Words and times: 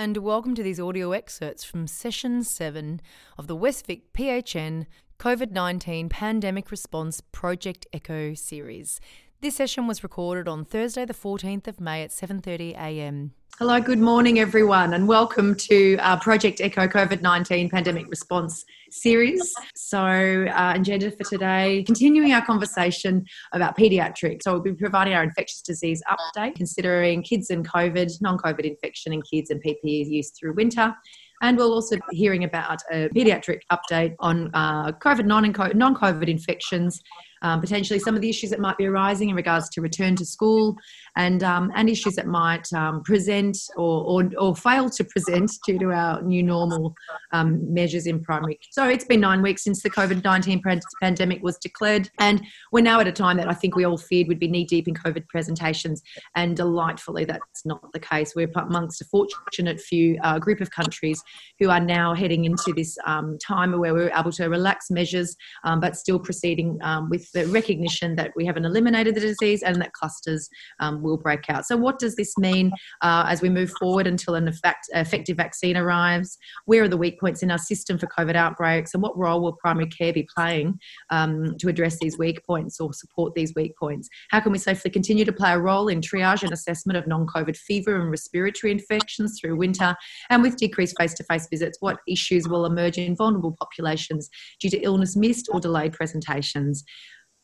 and 0.00 0.16
welcome 0.16 0.54
to 0.54 0.62
these 0.62 0.80
audio 0.80 1.12
excerpts 1.12 1.62
from 1.62 1.86
Session 1.86 2.42
7 2.42 3.02
of 3.36 3.48
the 3.48 3.56
Westvic 3.56 4.00
PHN 4.14 4.86
COVID 5.18 5.50
19 5.50 6.08
Pandemic 6.08 6.70
Response 6.70 7.20
Project 7.32 7.86
Echo 7.92 8.32
series. 8.32 8.98
This 9.42 9.56
session 9.56 9.86
was 9.86 10.02
recorded 10.02 10.48
on 10.48 10.66
Thursday, 10.66 11.06
the 11.06 11.14
14th 11.14 11.66
of 11.66 11.80
May 11.80 12.02
at 12.02 12.10
7:30 12.10 12.74
a.m. 12.74 13.32
Hello, 13.58 13.80
good 13.80 13.98
morning, 13.98 14.38
everyone, 14.38 14.92
and 14.92 15.08
welcome 15.08 15.54
to 15.54 15.96
our 16.00 16.20
Project 16.20 16.60
Echo 16.60 16.86
COVID 16.86 17.22
19 17.22 17.70
Pandemic 17.70 18.06
Response 18.10 18.66
series. 18.90 19.54
So, 19.74 19.98
uh, 19.98 20.74
agenda 20.76 21.10
for 21.10 21.24
today, 21.24 21.82
continuing 21.84 22.34
our 22.34 22.44
conversation 22.44 23.24
about 23.54 23.78
paediatrics. 23.78 24.42
So, 24.42 24.52
we'll 24.52 24.60
be 24.60 24.74
providing 24.74 25.14
our 25.14 25.22
infectious 25.22 25.62
disease 25.62 26.02
update, 26.10 26.56
considering 26.56 27.22
kids 27.22 27.48
and 27.48 27.66
COVID, 27.66 28.20
non 28.20 28.36
COVID 28.36 28.66
infection 28.66 29.14
in 29.14 29.22
kids 29.22 29.48
and 29.48 29.62
PPE 29.64 30.10
use 30.10 30.32
through 30.38 30.52
winter. 30.52 30.94
And 31.40 31.56
we'll 31.56 31.72
also 31.72 31.96
be 32.10 32.16
hearing 32.18 32.44
about 32.44 32.80
a 32.92 33.08
paediatric 33.08 33.62
update 33.72 34.16
on 34.18 34.50
uh, 34.52 34.92
COVID 34.92 35.24
non 35.24 35.94
COVID 35.94 36.28
infections 36.28 37.00
um, 37.42 37.60
potentially 37.60 37.98
some 37.98 38.14
of 38.14 38.20
the 38.20 38.28
issues 38.28 38.50
that 38.50 38.60
might 38.60 38.76
be 38.76 38.86
arising 38.86 39.30
in 39.30 39.36
regards 39.36 39.68
to 39.70 39.80
return 39.80 40.16
to 40.16 40.24
school 40.24 40.76
and, 41.16 41.42
um, 41.42 41.72
and 41.74 41.88
issues 41.88 42.14
that 42.14 42.26
might 42.26 42.70
um, 42.72 43.02
present 43.02 43.56
or, 43.76 44.04
or, 44.04 44.30
or, 44.38 44.56
fail 44.56 44.90
to 44.90 45.04
present 45.04 45.50
due 45.66 45.78
to 45.78 45.90
our 45.90 46.22
new 46.22 46.42
normal 46.42 46.94
um, 47.32 47.72
measures 47.72 48.06
in 48.06 48.20
primary. 48.20 48.58
So 48.70 48.88
it's 48.88 49.04
been 49.04 49.20
nine 49.20 49.42
weeks 49.42 49.64
since 49.64 49.82
the 49.82 49.90
COVID 49.90 50.22
19 50.22 50.62
pandemic 51.00 51.42
was 51.42 51.56
declared, 51.58 52.10
and 52.18 52.44
we're 52.72 52.82
now 52.82 53.00
at 53.00 53.08
a 53.08 53.12
time 53.12 53.36
that 53.38 53.48
I 53.48 53.54
think 53.54 53.74
we 53.74 53.84
all 53.84 53.96
feared 53.96 54.28
would 54.28 54.38
be 54.38 54.48
knee 54.48 54.64
deep 54.64 54.86
in 54.86 54.94
COVID 54.94 55.26
presentations, 55.28 56.02
and 56.36 56.56
delightfully 56.56 57.24
that's 57.24 57.64
not 57.64 57.80
the 57.92 58.00
case. 58.00 58.34
We're 58.36 58.50
amongst 58.54 59.00
a 59.00 59.04
fortunate 59.06 59.80
few 59.80 60.18
uh, 60.22 60.38
group 60.38 60.60
of 60.60 60.70
countries 60.70 61.22
who 61.58 61.70
are 61.70 61.80
now 61.80 62.14
heading 62.14 62.44
into 62.44 62.72
this 62.74 62.96
um, 63.06 63.38
time 63.38 63.78
where 63.78 63.94
we're 63.94 64.12
able 64.16 64.32
to 64.32 64.48
relax 64.48 64.90
measures 64.90 65.36
um, 65.64 65.80
but 65.80 65.96
still 65.96 66.18
proceeding 66.18 66.78
with 67.08 67.29
the 67.30 67.46
recognition 67.46 68.16
that 68.16 68.32
we 68.36 68.46
haven't 68.46 68.64
eliminated 68.64 69.14
the 69.14 69.20
disease 69.20 69.62
and 69.62 69.80
that 69.80 69.92
clusters 69.92 70.48
um, 70.80 71.02
will 71.02 71.16
break 71.16 71.48
out. 71.48 71.66
So, 71.66 71.76
what 71.76 71.98
does 71.98 72.16
this 72.16 72.36
mean 72.38 72.72
uh, 73.02 73.24
as 73.28 73.42
we 73.42 73.48
move 73.48 73.70
forward 73.78 74.06
until 74.06 74.34
an 74.34 74.48
effect, 74.48 74.88
effective 74.94 75.36
vaccine 75.36 75.76
arrives? 75.76 76.38
Where 76.66 76.84
are 76.84 76.88
the 76.88 76.96
weak 76.96 77.20
points 77.20 77.42
in 77.42 77.50
our 77.50 77.58
system 77.58 77.98
for 77.98 78.06
COVID 78.06 78.34
outbreaks, 78.34 78.94
and 78.94 79.02
what 79.02 79.16
role 79.16 79.40
will 79.40 79.54
primary 79.54 79.88
care 79.88 80.12
be 80.12 80.26
playing 80.34 80.78
um, 81.10 81.56
to 81.58 81.68
address 81.68 81.98
these 82.00 82.18
weak 82.18 82.44
points 82.44 82.80
or 82.80 82.92
support 82.92 83.34
these 83.34 83.54
weak 83.54 83.76
points? 83.76 84.08
How 84.30 84.40
can 84.40 84.52
we 84.52 84.58
safely 84.58 84.90
continue 84.90 85.24
to 85.24 85.32
play 85.32 85.52
a 85.52 85.58
role 85.58 85.88
in 85.88 86.00
triage 86.00 86.42
and 86.42 86.52
assessment 86.52 86.96
of 86.96 87.06
non 87.06 87.26
COVID 87.26 87.56
fever 87.56 88.00
and 88.00 88.10
respiratory 88.10 88.72
infections 88.72 89.38
through 89.40 89.56
winter? 89.56 89.96
And 90.28 90.42
with 90.42 90.56
decreased 90.56 90.96
face 90.98 91.14
to 91.14 91.24
face 91.24 91.46
visits, 91.48 91.78
what 91.80 91.98
issues 92.06 92.48
will 92.48 92.66
emerge 92.66 92.98
in 92.98 93.16
vulnerable 93.16 93.56
populations 93.58 94.28
due 94.60 94.70
to 94.70 94.80
illness 94.80 95.16
missed 95.16 95.48
or 95.52 95.60
delayed 95.60 95.92
presentations? 95.92 96.84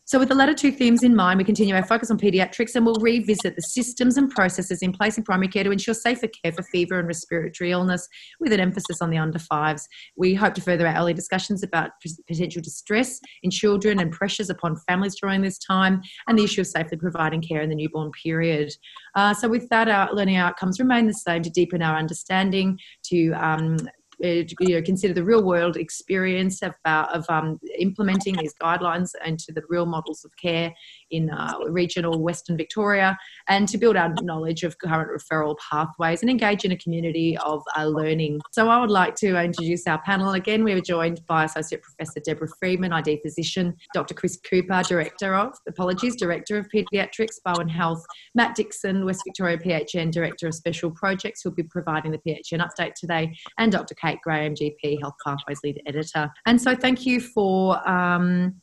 So, 0.06 0.20
with 0.20 0.28
the 0.28 0.36
latter 0.36 0.54
two 0.54 0.70
themes 0.70 1.02
in 1.02 1.16
mind, 1.16 1.36
we 1.36 1.42
continue 1.42 1.74
our 1.74 1.84
focus 1.84 2.12
on 2.12 2.18
paediatrics 2.18 2.76
and 2.76 2.86
we'll 2.86 2.94
revisit 3.00 3.56
the 3.56 3.62
systems 3.62 4.16
and 4.16 4.30
processes 4.30 4.80
in 4.80 4.92
place 4.92 5.18
in 5.18 5.24
primary 5.24 5.48
care 5.48 5.64
to 5.64 5.72
ensure 5.72 5.94
safer 5.94 6.28
care 6.28 6.52
for 6.52 6.62
fever 6.62 7.00
and 7.00 7.08
respiratory 7.08 7.72
illness 7.72 8.08
with 8.38 8.52
an 8.52 8.60
emphasis 8.60 9.02
on 9.02 9.10
the 9.10 9.18
under 9.18 9.40
fives. 9.40 9.88
We 10.16 10.32
hope 10.32 10.54
to 10.54 10.60
further 10.60 10.86
our 10.86 10.96
early 10.96 11.12
discussions 11.12 11.64
about 11.64 11.90
potential 12.28 12.62
distress 12.62 13.18
in 13.42 13.50
children 13.50 13.98
and 13.98 14.12
pressures 14.12 14.48
upon 14.48 14.76
families 14.88 15.16
during 15.20 15.42
this 15.42 15.58
time 15.58 16.02
and 16.28 16.38
the 16.38 16.44
issue 16.44 16.60
of 16.60 16.68
safely 16.68 16.98
providing 16.98 17.42
care 17.42 17.60
in 17.60 17.68
the 17.68 17.74
newborn 17.74 18.12
period. 18.12 18.72
Uh, 19.16 19.34
so, 19.34 19.48
with 19.48 19.68
that, 19.70 19.88
our 19.88 20.14
learning 20.14 20.36
outcomes 20.36 20.78
remain 20.78 21.08
the 21.08 21.14
same 21.14 21.42
to 21.42 21.50
deepen 21.50 21.82
our 21.82 21.96
understanding, 21.96 22.78
to 23.06 23.32
um, 23.32 23.76
you 24.18 24.46
know, 24.60 24.82
consider 24.82 25.12
the 25.12 25.24
real 25.24 25.42
world 25.42 25.76
experience 25.76 26.62
of, 26.62 26.74
uh, 26.84 27.06
of 27.12 27.24
um, 27.28 27.58
implementing 27.78 28.34
these 28.36 28.54
guidelines 28.62 29.10
into 29.24 29.52
the 29.52 29.62
real 29.68 29.86
models 29.86 30.24
of 30.24 30.32
care 30.36 30.72
in 31.10 31.30
uh, 31.30 31.54
regional 31.68 32.20
Western 32.22 32.56
Victoria 32.56 33.16
and 33.48 33.68
to 33.68 33.78
build 33.78 33.96
our 33.96 34.12
knowledge 34.22 34.62
of 34.62 34.78
current 34.78 35.10
referral 35.10 35.56
pathways 35.70 36.22
and 36.22 36.30
engage 36.30 36.64
in 36.64 36.72
a 36.72 36.76
community 36.76 37.36
of 37.38 37.62
uh, 37.76 37.84
learning. 37.84 38.40
So 38.52 38.68
I 38.68 38.80
would 38.80 38.90
like 38.90 39.14
to 39.16 39.36
introduce 39.36 39.86
our 39.86 40.00
panel 40.02 40.32
again. 40.32 40.64
We 40.64 40.72
are 40.72 40.80
joined 40.80 41.20
by 41.26 41.44
Associate 41.44 41.82
Professor 41.82 42.20
Deborah 42.20 42.48
Friedman, 42.58 42.92
ID 42.92 43.20
physician, 43.22 43.74
Dr. 43.94 44.14
Chris 44.14 44.38
Cooper, 44.48 44.82
Director 44.82 45.34
of, 45.34 45.54
apologies, 45.68 46.16
Director 46.16 46.58
of 46.58 46.66
Paediatrics, 46.74 47.36
Barwon 47.44 47.68
Health, 47.68 48.04
Matt 48.34 48.54
Dixon, 48.54 49.04
West 49.04 49.22
Victoria 49.26 49.58
PHN, 49.58 50.10
Director 50.10 50.48
of 50.48 50.54
Special 50.54 50.90
Projects, 50.90 51.42
who'll 51.42 51.54
be 51.54 51.62
providing 51.62 52.12
the 52.12 52.18
PHN 52.18 52.66
update 52.66 52.94
today, 52.94 53.34
and 53.58 53.70
Dr. 53.70 53.94
Kate 54.06 54.20
Graham, 54.22 54.54
GP, 54.54 55.00
Health 55.00 55.14
Pathways 55.24 55.60
Lead 55.64 55.82
Editor. 55.86 56.30
And 56.46 56.60
so 56.60 56.74
thank 56.74 57.04
you 57.04 57.20
for 57.20 57.86
um, 57.88 58.54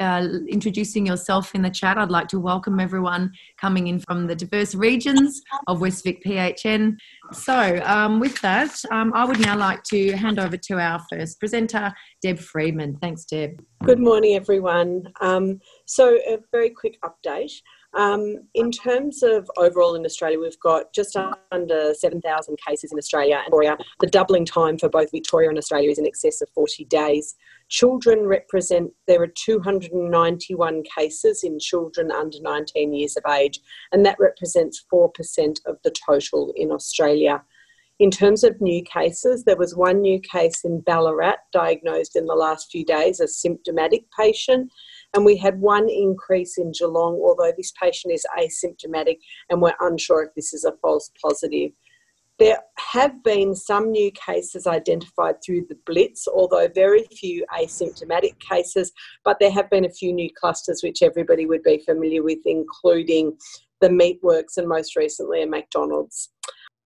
uh, 0.00 0.28
introducing 0.48 1.06
yourself 1.06 1.54
in 1.54 1.62
the 1.62 1.70
chat. 1.70 1.98
I'd 1.98 2.10
like 2.10 2.28
to 2.28 2.38
welcome 2.38 2.78
everyone 2.78 3.32
coming 3.58 3.88
in 3.88 3.98
from 4.00 4.26
the 4.26 4.36
diverse 4.36 4.74
regions 4.74 5.40
of 5.66 5.80
Westvic 5.80 6.22
PHN. 6.24 6.96
So, 7.32 7.80
um, 7.84 8.20
with 8.20 8.40
that, 8.42 8.78
um, 8.90 9.12
I 9.14 9.24
would 9.24 9.40
now 9.40 9.56
like 9.56 9.82
to 9.84 10.12
hand 10.12 10.38
over 10.38 10.56
to 10.56 10.78
our 10.78 11.00
first 11.10 11.40
presenter, 11.40 11.92
Deb 12.22 12.38
Friedman. 12.38 12.98
Thanks, 13.00 13.24
Deb. 13.24 13.62
Good 13.84 14.00
morning, 14.00 14.34
everyone. 14.34 15.04
Um, 15.20 15.60
so, 15.86 16.16
a 16.26 16.38
very 16.52 16.70
quick 16.70 16.98
update. 17.02 17.52
Um, 17.94 18.40
in 18.54 18.70
terms 18.70 19.22
of 19.22 19.50
overall 19.56 19.94
in 19.94 20.04
Australia, 20.04 20.38
we've 20.38 20.60
got 20.60 20.92
just 20.92 21.16
under 21.50 21.94
7,000 21.94 22.58
cases 22.66 22.92
in 22.92 22.98
Australia 22.98 23.36
and 23.36 23.44
Victoria. 23.44 23.78
The 24.00 24.08
doubling 24.08 24.44
time 24.44 24.78
for 24.78 24.88
both 24.88 25.10
Victoria 25.12 25.48
and 25.48 25.56
Australia 25.56 25.90
is 25.90 25.98
in 25.98 26.06
excess 26.06 26.42
of 26.42 26.50
40 26.50 26.84
days. 26.86 27.36
Children 27.68 28.26
represent, 28.26 28.90
there 29.06 29.22
are 29.22 29.28
291 29.28 30.82
cases 30.94 31.42
in 31.42 31.58
children 31.58 32.12
under 32.12 32.38
19 32.40 32.92
years 32.92 33.16
of 33.16 33.22
age, 33.32 33.60
and 33.92 34.04
that 34.04 34.18
represents 34.18 34.84
4% 34.92 35.08
of 35.66 35.76
the 35.82 35.94
total 36.06 36.52
in 36.56 36.70
Australia. 36.70 37.42
In 37.98 38.10
terms 38.10 38.44
of 38.44 38.60
new 38.60 38.82
cases, 38.82 39.44
there 39.44 39.56
was 39.56 39.74
one 39.74 40.02
new 40.02 40.20
case 40.20 40.64
in 40.64 40.80
Ballarat 40.80 41.36
diagnosed 41.50 42.14
in 42.14 42.26
the 42.26 42.34
last 42.34 42.70
few 42.70 42.84
days, 42.84 43.20
a 43.20 43.28
symptomatic 43.28 44.04
patient, 44.18 44.70
and 45.16 45.24
we 45.24 45.36
had 45.36 45.58
one 45.60 45.88
increase 45.88 46.58
in 46.58 46.72
Geelong, 46.72 47.14
although 47.24 47.50
this 47.56 47.72
patient 47.82 48.12
is 48.12 48.26
asymptomatic 48.38 49.16
and 49.48 49.62
we're 49.62 49.72
unsure 49.80 50.24
if 50.24 50.34
this 50.34 50.52
is 50.52 50.64
a 50.64 50.76
false 50.82 51.10
positive. 51.20 51.72
There 52.38 52.58
have 52.92 53.24
been 53.24 53.54
some 53.54 53.90
new 53.90 54.10
cases 54.10 54.66
identified 54.66 55.36
through 55.42 55.68
the 55.70 55.78
Blitz, 55.86 56.28
although 56.28 56.68
very 56.68 57.04
few 57.04 57.46
asymptomatic 57.58 58.38
cases, 58.40 58.92
but 59.24 59.38
there 59.40 59.50
have 59.50 59.70
been 59.70 59.86
a 59.86 59.90
few 59.90 60.12
new 60.12 60.28
clusters 60.38 60.82
which 60.82 61.00
everybody 61.00 61.46
would 61.46 61.62
be 61.62 61.78
familiar 61.78 62.22
with, 62.22 62.40
including 62.44 63.34
the 63.80 63.88
Meatworks 63.88 64.58
and 64.58 64.68
most 64.68 64.96
recently 64.96 65.42
a 65.42 65.46
McDonald's. 65.46 66.28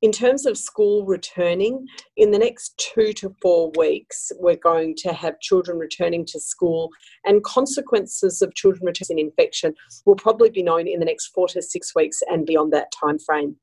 In 0.02 0.12
terms 0.12 0.46
of 0.46 0.56
school 0.56 1.04
returning, 1.04 1.86
in 2.16 2.30
the 2.30 2.38
next 2.38 2.72
two 2.78 3.12
to 3.14 3.34
four 3.42 3.70
weeks, 3.76 4.32
we're 4.38 4.56
going 4.56 4.94
to 4.98 5.12
have 5.12 5.40
children 5.40 5.78
returning 5.78 6.24
to 6.26 6.40
school, 6.40 6.88
and 7.26 7.44
consequences 7.44 8.40
of 8.40 8.54
children 8.54 8.86
returning 8.86 9.18
infection 9.18 9.74
will 10.06 10.16
probably 10.16 10.48
be 10.48 10.62
known 10.62 10.88
in 10.88 11.00
the 11.00 11.04
next 11.04 11.28
four 11.34 11.48
to 11.48 11.60
six 11.60 11.94
weeks 11.94 12.22
and 12.28 12.46
beyond 12.46 12.72
that 12.72 12.90
time 12.98 13.18
frame. 13.18 13.56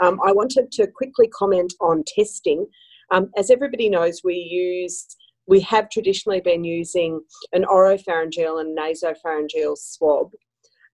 Um, 0.00 0.20
I 0.24 0.30
wanted 0.30 0.70
to 0.72 0.86
quickly 0.86 1.26
comment 1.26 1.74
on 1.80 2.04
testing. 2.06 2.66
Um, 3.10 3.30
as 3.36 3.50
everybody 3.50 3.90
knows, 3.90 4.20
we 4.22 4.34
use 4.34 5.06
we 5.48 5.60
have 5.62 5.90
traditionally 5.90 6.40
been 6.40 6.62
using 6.62 7.20
an 7.52 7.64
oropharyngeal 7.64 8.60
and 8.60 8.78
nasopharyngeal 8.78 9.76
swab 9.76 10.30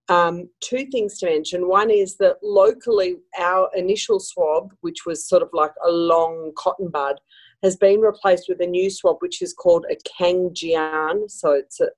um, 0.09 0.49
two 0.61 0.87
things 0.87 1.19
to 1.19 1.27
mention. 1.27 1.69
One 1.69 1.91
is 1.91 2.17
that 2.19 2.37
locally, 2.43 3.17
our 3.39 3.69
initial 3.75 4.21
swab, 4.21 4.73
which 4.81 5.05
was 5.07 5.29
sort 5.29 5.43
of 5.43 5.49
like 5.53 5.73
a 5.85 5.91
long 5.91 6.53
cotton 6.57 6.89
bud, 6.89 7.17
has 7.63 7.77
been 7.77 8.01
replaced 8.01 8.47
with 8.49 8.61
a 8.61 8.67
new 8.67 8.91
swab, 8.91 9.17
which 9.21 9.43
is 9.43 9.53
called 9.53 9.85
a 9.91 9.97
Kangjian. 10.23 11.31
So 11.31 11.53
it's 11.53 11.81
a, 11.81 11.89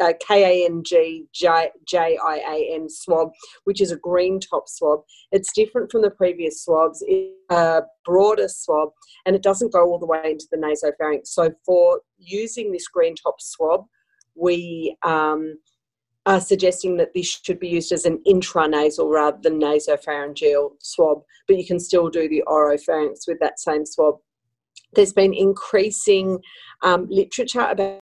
a 0.00 0.14
K 0.14 0.62
A 0.62 0.66
N 0.66 0.82
G 0.84 1.26
J 1.32 1.70
I 1.92 2.36
A 2.48 2.74
N 2.74 2.88
swab, 2.88 3.30
which 3.64 3.80
is 3.80 3.92
a 3.92 3.96
green 3.96 4.40
top 4.40 4.68
swab. 4.68 5.00
It's 5.30 5.52
different 5.52 5.92
from 5.92 6.02
the 6.02 6.10
previous 6.10 6.64
swabs. 6.64 7.04
It's 7.06 7.36
a 7.50 7.82
broader 8.04 8.48
swab 8.48 8.90
and 9.26 9.36
it 9.36 9.42
doesn't 9.42 9.72
go 9.72 9.84
all 9.84 9.98
the 9.98 10.06
way 10.06 10.22
into 10.24 10.46
the 10.50 10.58
nasopharynx. 10.58 11.28
So, 11.28 11.52
for 11.64 12.00
using 12.18 12.72
this 12.72 12.88
green 12.88 13.14
top 13.14 13.40
swab, 13.40 13.84
we 14.34 14.96
um, 15.04 15.58
are 16.28 16.40
suggesting 16.42 16.98
that 16.98 17.14
this 17.14 17.40
should 17.42 17.58
be 17.58 17.68
used 17.68 17.90
as 17.90 18.04
an 18.04 18.22
intranasal 18.26 19.10
rather 19.10 19.38
than 19.42 19.58
nasopharyngeal 19.58 20.72
swab, 20.78 21.22
but 21.46 21.56
you 21.56 21.66
can 21.66 21.80
still 21.80 22.10
do 22.10 22.28
the 22.28 22.44
oropharynx 22.46 23.20
with 23.26 23.38
that 23.40 23.58
same 23.58 23.86
swab. 23.86 24.16
There's 24.92 25.14
been 25.14 25.32
increasing 25.32 26.38
um, 26.82 27.06
literature 27.08 27.66
about 27.66 28.00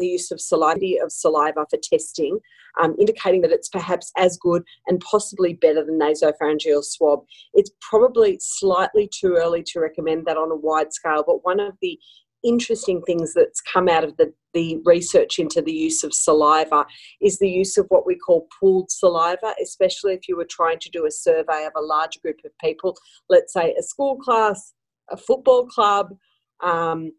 the 0.00 0.06
use 0.06 0.30
of 0.30 0.40
saliva, 0.40 0.96
of 1.04 1.12
saliva 1.12 1.66
for 1.68 1.78
testing, 1.82 2.38
um, 2.80 2.96
indicating 2.98 3.42
that 3.42 3.52
it's 3.52 3.68
perhaps 3.68 4.10
as 4.16 4.38
good 4.38 4.62
and 4.86 4.98
possibly 5.00 5.52
better 5.52 5.84
than 5.84 6.00
nasopharyngeal 6.00 6.82
swab. 6.82 7.20
It's 7.52 7.70
probably 7.82 8.38
slightly 8.40 9.10
too 9.12 9.34
early 9.36 9.62
to 9.72 9.80
recommend 9.80 10.24
that 10.24 10.38
on 10.38 10.50
a 10.50 10.56
wide 10.56 10.94
scale, 10.94 11.22
but 11.26 11.44
one 11.44 11.60
of 11.60 11.74
the 11.82 11.98
interesting 12.48 13.02
things 13.02 13.34
that's 13.34 13.60
come 13.60 13.88
out 13.88 14.04
of 14.04 14.16
the, 14.16 14.32
the 14.54 14.80
research 14.84 15.38
into 15.38 15.60
the 15.60 15.72
use 15.72 16.02
of 16.02 16.14
saliva 16.14 16.86
is 17.20 17.38
the 17.38 17.48
use 17.48 17.76
of 17.76 17.86
what 17.90 18.06
we 18.06 18.16
call 18.16 18.48
pooled 18.58 18.90
saliva, 18.90 19.54
especially 19.62 20.14
if 20.14 20.28
you 20.28 20.36
were 20.36 20.48
trying 20.48 20.78
to 20.80 20.90
do 20.90 21.06
a 21.06 21.10
survey 21.10 21.66
of 21.66 21.72
a 21.76 21.82
large 21.82 22.20
group 22.22 22.38
of 22.44 22.50
people, 22.58 22.96
let's 23.28 23.52
say 23.52 23.74
a 23.78 23.82
school 23.82 24.16
class, 24.16 24.72
a 25.10 25.16
football 25.16 25.66
club, 25.66 26.14
um, 26.62 27.12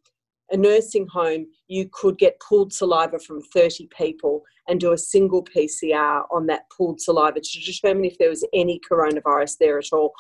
a 0.51 0.57
nursing 0.57 1.07
home, 1.07 1.45
you 1.67 1.87
could 1.91 2.17
get 2.17 2.41
pooled 2.41 2.73
saliva 2.73 3.19
from 3.19 3.41
30 3.41 3.87
people 3.95 4.43
and 4.67 4.79
do 4.79 4.93
a 4.93 4.97
single 4.97 5.43
PCR 5.43 6.23
on 6.31 6.47
that 6.47 6.63
pooled 6.75 6.99
saliva 6.99 7.39
to 7.39 7.59
determine 7.59 8.05
if 8.05 8.17
there 8.17 8.29
was 8.29 8.45
any 8.53 8.79
coronavirus 8.89 9.57
there 9.59 9.77
at 9.77 9.91
all. 9.91 10.13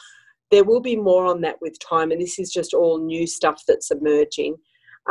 There 0.51 0.63
will 0.63 0.81
be 0.81 0.95
more 0.95 1.25
on 1.25 1.41
that 1.41 1.57
with 1.61 1.77
time, 1.79 2.11
and 2.11 2.19
this 2.21 2.39
is 2.39 2.51
just 2.51 2.73
all 2.73 2.99
new 2.99 3.27
stuff 3.27 3.63
that's 3.67 3.91
emerging. 3.91 4.57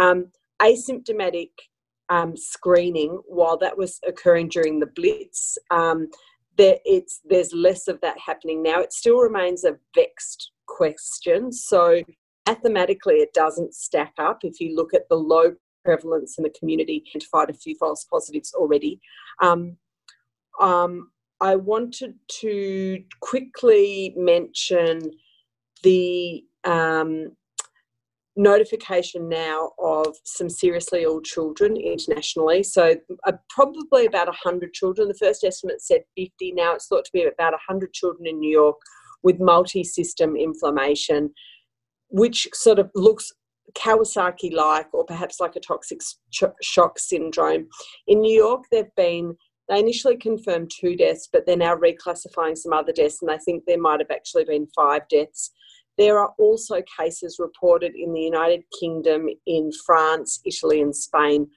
Um, 0.01 0.31
asymptomatic 0.61 1.51
um, 2.09 2.37
screening, 2.37 3.21
while 3.27 3.59
that 3.59 3.77
was 3.77 3.99
occurring 4.07 4.49
during 4.49 4.81
the 4.81 4.87
Blitz, 4.87 5.59
um, 5.71 6.09
there, 6.57 6.79
it's, 6.85 7.21
there's 7.25 7.53
less 7.53 7.89
of 7.89 8.01
that 8.01 8.17
happening 8.19 8.63
now. 8.63 8.81
It 8.81 8.93
still 8.93 9.19
remains 9.19 9.65
a 9.65 9.77
vexed 9.95 10.53
question. 10.67 11.53
So 11.53 12.03
mathematically 12.49 13.17
it 13.17 13.33
doesn't 13.35 13.75
stack 13.75 14.15
up 14.19 14.39
if 14.43 14.61
you 14.61 14.75
look 14.75 14.95
at 14.95 15.09
the 15.09 15.17
low 15.17 15.55
prevalence 15.85 16.37
in 16.39 16.45
the 16.45 16.55
community 16.59 17.05
identified 17.11 17.51
a 17.51 17.55
few 17.55 17.75
false 17.79 18.05
positives 18.05 18.53
already 18.55 19.01
um, 19.43 19.77
um, 20.61 21.11
i 21.41 21.55
wanted 21.55 22.15
to 22.29 23.03
quickly 23.21 24.15
mention 24.17 24.99
the 25.83 26.43
um, 26.65 27.29
notification 28.39 29.29
now 29.29 29.73
of 29.79 30.17
some 30.25 30.49
seriously 30.49 31.03
ill 31.03 31.21
children 31.21 31.77
internationally. 31.77 32.63
So, 32.63 32.95
uh, 33.27 33.33
probably 33.51 34.07
about 34.07 34.29
100 34.29 34.73
children. 34.73 35.09
The 35.09 35.15
first 35.15 35.45
estimate 35.45 35.83
said 35.83 36.03
50. 36.17 36.53
Now 36.53 36.75
it's 36.75 36.87
thought 36.87 37.05
to 37.05 37.11
be 37.13 37.25
about 37.25 37.53
100 37.53 37.93
children 37.93 38.27
in 38.27 38.39
New 38.39 38.51
York 38.51 38.77
with 39.23 39.41
multi 39.41 39.85
system 39.85 40.37
inflammation 40.37 41.31
which 42.09 42.49
sort 42.55 42.79
of 42.79 42.91
looks 42.95 43.33
Kawasaki 43.75 44.53
like 44.53 44.93
or 44.93 45.05
perhaps 45.05 45.41
like 45.41 45.57
a 45.57 45.61
toxic 45.61 46.01
shock 46.63 46.99
syndrome. 46.99 47.69
In 48.07 48.21
New 48.21 48.35
York, 48.35 48.65
they've 48.71 48.95
been, 48.97 49.37
they 49.69 49.79
initially 49.79 50.17
confirmed 50.17 50.71
two 50.75 50.97
deaths, 50.97 51.29
but 51.31 51.45
they're 51.45 51.57
now 51.57 51.77
reclassifying 51.77 52.57
some 52.57 52.73
other 52.73 52.93
deaths, 52.93 53.19
and 53.21 53.31
they 53.31 53.39
think 53.39 53.65
there 53.67 53.81
might 53.81 54.01
have 54.01 54.11
actually 54.11 54.45
been 54.45 54.67
five 54.75 55.03
deaths. 55.11 55.51
There 55.99 56.19
are 56.19 56.33
also 56.39 56.81
cases 56.99 57.39
reported 57.39 57.95
in 57.97 58.13
the 58.13 58.21
United 58.21 58.63
Kingdom, 58.79 59.27
in 59.47 59.71
France, 59.85 60.41
Italy, 60.47 60.81
and 60.81 60.95
Spain. 60.95 61.49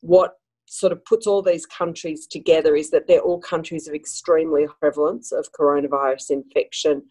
What 0.00 0.32
sort 0.66 0.92
of 0.92 1.04
puts 1.04 1.26
all 1.26 1.42
these 1.42 1.66
countries 1.66 2.26
together 2.26 2.74
is 2.74 2.90
that 2.90 3.06
they're 3.06 3.20
all 3.20 3.40
countries 3.40 3.86
of 3.86 3.94
extremely 3.94 4.66
prevalence 4.80 5.32
of 5.32 5.48
coronavirus 5.52 6.30
infection. 6.30 7.02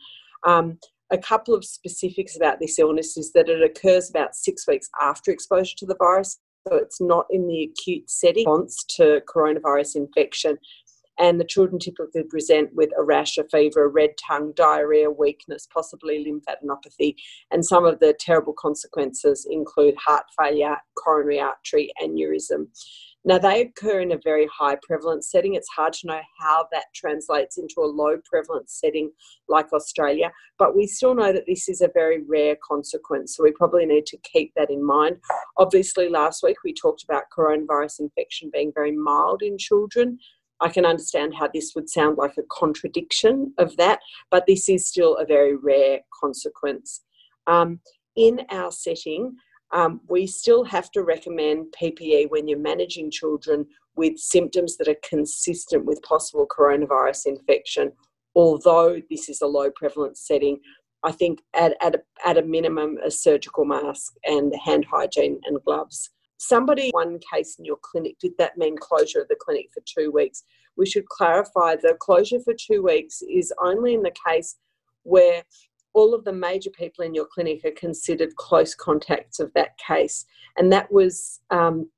Um, 0.47 0.79
a 1.11 1.17
couple 1.17 1.53
of 1.53 1.65
specifics 1.65 2.35
about 2.35 2.59
this 2.59 2.79
illness 2.79 3.17
is 3.17 3.31
that 3.33 3.49
it 3.49 3.61
occurs 3.61 4.09
about 4.09 4.35
six 4.35 4.67
weeks 4.67 4.89
after 5.01 5.31
exposure 5.31 5.75
to 5.77 5.85
the 5.85 5.95
virus. 5.99 6.39
So 6.67 6.75
it's 6.75 7.01
not 7.01 7.25
in 7.29 7.47
the 7.47 7.63
acute 7.63 8.09
setting 8.09 8.45
response 8.45 8.83
to 8.97 9.21
coronavirus 9.27 9.95
infection. 9.95 10.57
And 11.19 11.39
the 11.39 11.45
children 11.45 11.79
typically 11.79 12.23
present 12.23 12.73
with 12.73 12.89
a 12.97 13.03
rash, 13.03 13.37
a 13.37 13.43
fever, 13.43 13.83
a 13.83 13.89
red 13.89 14.11
tongue, 14.17 14.53
diarrhea, 14.55 15.11
weakness, 15.11 15.67
possibly 15.71 16.25
lymphadenopathy. 16.25 17.15
And 17.51 17.65
some 17.65 17.85
of 17.85 17.99
the 17.99 18.15
terrible 18.19 18.53
consequences 18.53 19.45
include 19.49 19.95
heart 19.97 20.25
failure, 20.37 20.77
coronary 20.95 21.39
artery 21.39 21.91
aneurysm. 22.01 22.67
Now, 23.25 23.37
they 23.37 23.61
occur 23.61 23.99
in 23.99 24.13
a 24.13 24.19
very 24.23 24.47
high 24.47 24.77
prevalence 24.81 25.29
setting. 25.29 25.55
It's 25.55 25.67
hard 25.67 25.91
to 25.93 26.07
know 26.07 26.21
how 26.39 26.67
that 26.71 26.85
translates 26.95 27.57
into 27.57 27.75
a 27.79 27.85
low 27.85 28.17
prevalence 28.23 28.79
setting 28.79 29.11
like 29.49 29.73
Australia, 29.73 30.31
but 30.57 30.75
we 30.75 30.87
still 30.87 31.13
know 31.13 31.33
that 31.33 31.43
this 31.45 31.67
is 31.67 31.81
a 31.81 31.91
very 31.93 32.23
rare 32.23 32.55
consequence. 32.65 33.35
So 33.35 33.43
we 33.43 33.51
probably 33.51 33.85
need 33.85 34.05
to 34.07 34.17
keep 34.19 34.53
that 34.55 34.69
in 34.69 34.85
mind. 34.85 35.17
Obviously, 35.57 36.07
last 36.07 36.43
week 36.43 36.57
we 36.63 36.73
talked 36.73 37.03
about 37.03 37.23
coronavirus 37.37 37.99
infection 37.99 38.51
being 38.53 38.71
very 38.73 38.93
mild 38.93 39.41
in 39.41 39.57
children. 39.57 40.17
I 40.61 40.69
can 40.69 40.85
understand 40.85 41.33
how 41.35 41.49
this 41.53 41.73
would 41.75 41.89
sound 41.89 42.17
like 42.17 42.37
a 42.37 42.43
contradiction 42.51 43.53
of 43.57 43.77
that, 43.77 43.99
but 44.29 44.45
this 44.45 44.67
is 44.67 44.87
still 44.87 45.15
a 45.17 45.25
very 45.25 45.55
rare 45.55 45.99
consequence. 46.19 47.01
Um, 47.47 47.79
in 48.15 48.41
our 48.51 48.71
setting, 48.71 49.35
um, 49.71 50.01
we 50.09 50.27
still 50.27 50.63
have 50.63 50.91
to 50.91 51.03
recommend 51.03 51.73
PPE 51.79 52.29
when 52.29 52.47
you're 52.47 52.59
managing 52.59 53.11
children 53.11 53.65
with 53.95 54.17
symptoms 54.17 54.77
that 54.77 54.87
are 54.87 55.07
consistent 55.07 55.85
with 55.85 56.01
possible 56.01 56.47
coronavirus 56.47 57.27
infection. 57.27 57.91
Although 58.35 59.01
this 59.09 59.29
is 59.29 59.41
a 59.41 59.47
low 59.47 59.69
prevalence 59.71 60.25
setting, 60.25 60.59
I 61.03 61.11
think 61.11 61.41
at, 61.53 61.75
at, 61.81 61.95
a, 61.95 61.99
at 62.25 62.37
a 62.37 62.41
minimum, 62.41 62.97
a 63.05 63.11
surgical 63.11 63.65
mask 63.65 64.13
and 64.25 64.53
hand 64.65 64.85
hygiene 64.89 65.39
and 65.45 65.63
gloves. 65.63 66.09
Somebody, 66.39 66.89
one 66.91 67.19
case 67.33 67.57
in 67.59 67.65
your 67.65 67.77
clinic, 67.81 68.17
did 68.17 68.31
that 68.37 68.57
mean 68.57 68.77
closure 68.77 69.21
of 69.21 69.27
the 69.27 69.35
clinic 69.39 69.67
for 69.73 69.83
two 69.85 70.09
weeks? 70.09 70.43
We 70.77 70.85
should 70.85 71.07
clarify 71.09 71.75
the 71.75 71.97
closure 71.99 72.39
for 72.39 72.53
two 72.53 72.81
weeks 72.81 73.21
is 73.21 73.53
only 73.61 73.93
in 73.93 74.03
the 74.03 74.15
case 74.25 74.55
where 75.03 75.43
all 75.93 76.13
of 76.13 76.23
the 76.23 76.31
major 76.31 76.69
people 76.69 77.03
in 77.03 77.13
your 77.13 77.25
clinic 77.25 77.65
are 77.65 77.71
considered 77.71 78.37
close 78.37 78.73
contacts 78.73 79.41
of 79.41 79.51
that 79.53 79.77
case. 79.85 80.25
And 80.57 80.71
that 80.71 80.89
was 80.89 81.41
um, 81.51 81.89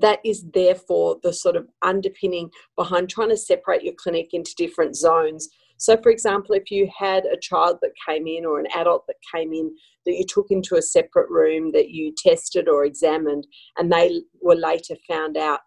that 0.00 0.18
is 0.24 0.44
therefore 0.52 1.18
the 1.22 1.32
sort 1.32 1.54
of 1.54 1.68
underpinning 1.82 2.50
behind 2.74 3.08
trying 3.08 3.28
to 3.28 3.36
separate 3.36 3.84
your 3.84 3.94
clinic 3.94 4.30
into 4.32 4.52
different 4.56 4.96
zones. 4.96 5.48
So, 5.78 5.96
for 5.96 6.10
example, 6.10 6.54
if 6.54 6.70
you 6.70 6.90
had 6.96 7.24
a 7.26 7.38
child 7.38 7.78
that 7.82 7.92
came 8.06 8.26
in 8.26 8.44
or 8.44 8.58
an 8.58 8.66
adult 8.74 9.06
that 9.06 9.16
came 9.34 9.52
in 9.52 9.74
that 10.04 10.14
you 10.14 10.24
took 10.26 10.46
into 10.50 10.76
a 10.76 10.82
separate 10.82 11.28
room 11.28 11.72
that 11.72 11.90
you 11.90 12.14
tested 12.16 12.68
or 12.68 12.84
examined, 12.84 13.46
and 13.76 13.92
they 13.92 14.22
were 14.40 14.54
later 14.54 14.94
found 15.08 15.36
out 15.36 15.60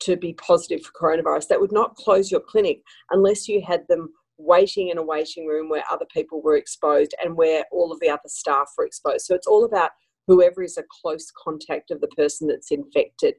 to 0.00 0.16
be 0.16 0.34
positive 0.34 0.84
for 0.84 0.92
coronavirus, 0.92 1.48
that 1.48 1.60
would 1.60 1.72
not 1.72 1.94
close 1.94 2.30
your 2.30 2.40
clinic 2.40 2.80
unless 3.10 3.48
you 3.48 3.62
had 3.66 3.84
them 3.88 4.10
waiting 4.36 4.88
in 4.88 4.98
a 4.98 5.02
waiting 5.02 5.46
room 5.46 5.68
where 5.68 5.84
other 5.90 6.06
people 6.12 6.42
were 6.42 6.56
exposed 6.56 7.14
and 7.22 7.36
where 7.36 7.64
all 7.72 7.92
of 7.92 8.00
the 8.00 8.10
other 8.10 8.20
staff 8.26 8.70
were 8.76 8.84
exposed. 8.84 9.24
So 9.24 9.34
it's 9.34 9.46
all 9.46 9.64
about 9.64 9.92
whoever 10.26 10.62
is 10.62 10.76
a 10.76 10.84
close 11.02 11.30
contact 11.30 11.90
of 11.90 12.00
the 12.00 12.08
person 12.08 12.48
that's 12.48 12.70
infected. 12.70 13.34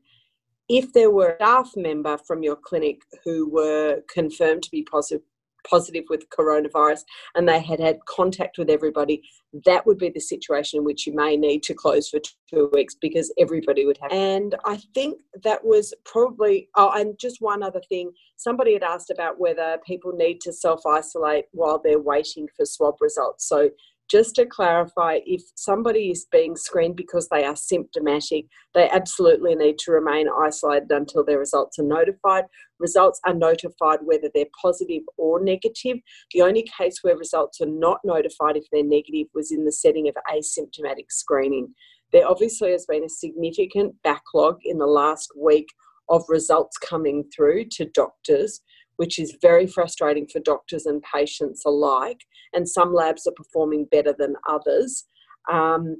If 0.70 0.94
there 0.94 1.12
were 1.12 1.32
a 1.32 1.36
staff 1.36 1.72
member 1.76 2.18
from 2.18 2.42
your 2.42 2.56
clinic 2.56 3.02
who 3.24 3.50
were 3.50 4.02
confirmed 4.12 4.64
to 4.64 4.72
be 4.72 4.84
positive 4.84 5.22
positive 5.70 6.06
with 6.10 6.30
coronavirus 6.30 7.02
and 7.36 7.48
they 7.48 7.60
had 7.60 7.80
had 7.80 7.98
contact 8.06 8.58
with 8.58 8.70
everybody, 8.70 9.22
that 9.66 9.86
would 9.86 9.98
be 9.98 10.10
the 10.10 10.20
situation 10.20 10.80
in 10.80 10.86
which 10.86 11.08
you 11.08 11.16
may 11.16 11.38
need 11.38 11.64
to 11.64 11.74
close 11.74 12.10
for 12.10 12.20
two 12.50 12.70
weeks 12.74 12.96
because 13.00 13.34
everybody 13.40 13.86
would 13.86 13.98
have. 14.02 14.12
And 14.12 14.56
I 14.66 14.78
think 14.94 15.20
that 15.44 15.64
was 15.64 15.94
probably, 16.06 16.70
oh, 16.76 16.92
and 16.92 17.18
just 17.20 17.38
one 17.42 17.64
other 17.64 17.82
thing 17.88 18.12
somebody 18.36 18.74
had 18.74 18.84
asked 18.84 19.10
about 19.10 19.40
whether 19.40 19.78
people 19.86 20.12
need 20.12 20.42
to 20.42 20.54
self 20.54 20.86
isolate 20.86 21.46
while 21.52 21.82
they're 21.84 22.00
waiting 22.00 22.48
for 22.56 22.66
swab 22.66 22.96
results. 23.00 23.48
So 23.48 23.70
just 24.10 24.36
to 24.36 24.46
clarify, 24.46 25.20
if 25.26 25.42
somebody 25.56 26.12
is 26.12 26.28
being 26.32 26.56
screened 26.56 26.96
because 26.96 27.28
they 27.30 27.44
are 27.44 27.56
symptomatic, 27.56 28.46
they 28.74 28.90
absolutely 28.90 29.56
need 29.56 29.78
to 29.80 29.92
remain 29.92 30.28
isolated 30.40 30.92
until 30.92 31.26
their 31.26 31.40
results 31.40 31.80
are 31.80 31.84
notified. 31.84 32.44
Results 32.80 33.20
are 33.26 33.34
notified 33.34 34.00
whether 34.04 34.30
they're 34.34 34.46
positive 34.62 35.02
or 35.18 35.44
negative. 35.44 35.98
The 36.34 36.42
only 36.42 36.68
case 36.78 37.00
where 37.02 37.18
results 37.18 37.62
are 37.62 37.68
not 37.68 38.00
notified 38.04 38.58
if 38.58 38.66
they're 38.72 38.84
negative 38.84 39.28
was 39.34 39.52
in 39.52 39.66
the 39.66 39.72
setting 39.72 40.08
of 40.08 40.16
asymptomatic 40.32 41.10
screening. 41.10 41.74
There 42.12 42.28
obviously 42.28 42.72
has 42.72 42.86
been 42.86 43.04
a 43.04 43.10
significant 43.10 43.96
backlog 44.04 44.58
in 44.64 44.78
the 44.78 44.86
last 44.86 45.32
week 45.36 45.68
of 46.10 46.24
results 46.30 46.78
coming 46.78 47.24
through 47.36 47.66
to 47.72 47.86
doctors 47.86 48.62
which 48.98 49.20
is 49.20 49.38
very 49.42 49.68
frustrating 49.68 50.28
for 50.28 50.40
doctors 50.40 50.86
and 50.86 51.04
patients 51.14 51.64
alike. 51.66 52.22
And 52.54 52.68
some 52.68 52.94
labs 52.94 53.28
are 53.28 53.34
performing 53.36 53.88
better 53.92 54.16
than 54.18 54.36
others. 54.48 55.06
Um, 55.52 55.98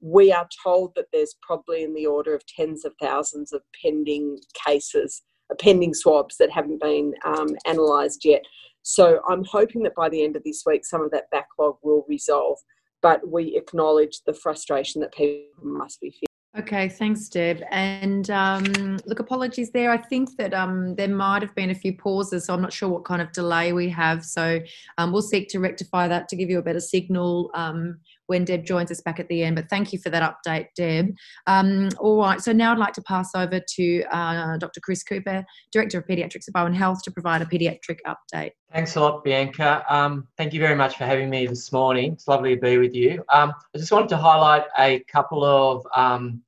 we 0.00 0.32
are 0.32 0.48
told 0.62 0.92
that 0.94 1.06
there's 1.12 1.34
probably 1.42 1.82
in 1.82 1.94
the 1.94 2.06
order 2.06 2.34
of 2.34 2.46
tens 2.46 2.84
of 2.84 2.92
thousands 3.00 3.52
of 3.52 3.62
pending 3.82 4.38
cases, 4.66 5.22
uh, 5.50 5.54
pending 5.58 5.94
swabs 5.94 6.36
that 6.38 6.50
haven't 6.50 6.80
been 6.80 7.14
um, 7.24 7.48
analysed 7.66 8.24
yet. 8.24 8.42
So 8.82 9.20
I'm 9.28 9.44
hoping 9.44 9.82
that 9.82 9.94
by 9.96 10.08
the 10.08 10.22
end 10.22 10.36
of 10.36 10.44
this 10.44 10.62
week, 10.64 10.84
some 10.84 11.02
of 11.02 11.10
that 11.10 11.30
backlog 11.32 11.76
will 11.82 12.04
resolve. 12.08 12.58
But 13.02 13.28
we 13.28 13.56
acknowledge 13.56 14.20
the 14.26 14.32
frustration 14.32 15.00
that 15.00 15.12
people 15.12 15.48
must 15.62 16.00
be 16.00 16.10
feeling. 16.10 16.25
Okay, 16.58 16.88
thanks, 16.88 17.28
Deb. 17.28 17.62
And 17.70 18.30
um, 18.30 18.98
look, 19.04 19.20
apologies 19.20 19.70
there. 19.72 19.90
I 19.90 19.98
think 19.98 20.36
that 20.38 20.54
um, 20.54 20.94
there 20.94 21.08
might 21.08 21.42
have 21.42 21.54
been 21.54 21.68
a 21.68 21.74
few 21.74 21.92
pauses, 21.92 22.46
so 22.46 22.54
I'm 22.54 22.62
not 22.62 22.72
sure 22.72 22.88
what 22.88 23.04
kind 23.04 23.20
of 23.20 23.30
delay 23.32 23.74
we 23.74 23.90
have. 23.90 24.24
So 24.24 24.60
um, 24.96 25.12
we'll 25.12 25.20
seek 25.20 25.48
to 25.50 25.58
rectify 25.58 26.08
that 26.08 26.28
to 26.30 26.36
give 26.36 26.48
you 26.48 26.58
a 26.58 26.62
better 26.62 26.80
signal 26.80 27.50
um, 27.52 27.98
when 28.26 28.46
Deb 28.46 28.64
joins 28.64 28.90
us 28.90 29.02
back 29.02 29.20
at 29.20 29.28
the 29.28 29.42
end. 29.42 29.56
But 29.56 29.68
thank 29.68 29.92
you 29.92 29.98
for 29.98 30.08
that 30.08 30.34
update, 30.34 30.68
Deb. 30.74 31.14
Um, 31.46 31.90
all 31.98 32.18
right, 32.18 32.40
so 32.40 32.52
now 32.52 32.72
I'd 32.72 32.78
like 32.78 32.94
to 32.94 33.02
pass 33.02 33.34
over 33.34 33.60
to 33.60 34.02
uh, 34.10 34.56
Dr. 34.56 34.80
Chris 34.80 35.02
Cooper, 35.02 35.44
Director 35.72 35.98
of 35.98 36.06
Paediatrics 36.06 36.48
at 36.48 36.54
Barwon 36.54 36.74
Health, 36.74 37.02
to 37.02 37.10
provide 37.10 37.42
a 37.42 37.44
paediatric 37.44 37.98
update. 38.06 38.52
Thanks 38.72 38.96
a 38.96 39.00
lot, 39.00 39.22
Bianca. 39.24 39.84
Um, 39.90 40.26
thank 40.38 40.54
you 40.54 40.60
very 40.60 40.74
much 40.74 40.96
for 40.96 41.04
having 41.04 41.28
me 41.28 41.46
this 41.46 41.70
morning. 41.70 42.14
It's 42.14 42.26
lovely 42.26 42.54
to 42.54 42.60
be 42.60 42.78
with 42.78 42.94
you. 42.94 43.22
Um, 43.28 43.52
I 43.74 43.78
just 43.78 43.92
wanted 43.92 44.08
to 44.08 44.16
highlight 44.16 44.64
a 44.78 45.00
couple 45.00 45.44
of 45.44 45.86
um, 45.94 46.42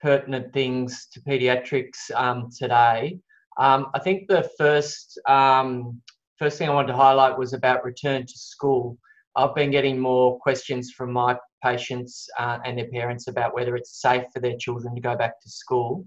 pertinent 0.00 0.52
things 0.52 1.08
to 1.12 1.20
paediatrics 1.20 2.10
um, 2.14 2.50
today. 2.56 3.18
Um, 3.58 3.88
I 3.94 3.98
think 3.98 4.28
the 4.28 4.48
first 4.56 5.18
um, 5.28 6.00
first 6.38 6.58
thing 6.58 6.68
I 6.68 6.74
wanted 6.74 6.88
to 6.88 6.96
highlight 6.96 7.36
was 7.36 7.52
about 7.52 7.84
return 7.84 8.26
to 8.26 8.38
school. 8.38 8.96
I've 9.36 9.54
been 9.54 9.70
getting 9.70 9.98
more 9.98 10.38
questions 10.40 10.90
from 10.92 11.12
my 11.12 11.36
patients 11.62 12.28
uh, 12.38 12.58
and 12.64 12.78
their 12.78 12.88
parents 12.88 13.28
about 13.28 13.54
whether 13.54 13.76
it's 13.76 14.00
safe 14.00 14.24
for 14.32 14.40
their 14.40 14.56
children 14.56 14.94
to 14.94 15.00
go 15.00 15.16
back 15.16 15.40
to 15.40 15.48
school. 15.50 16.04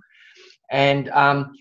And 0.71 1.09
um, 1.09 1.53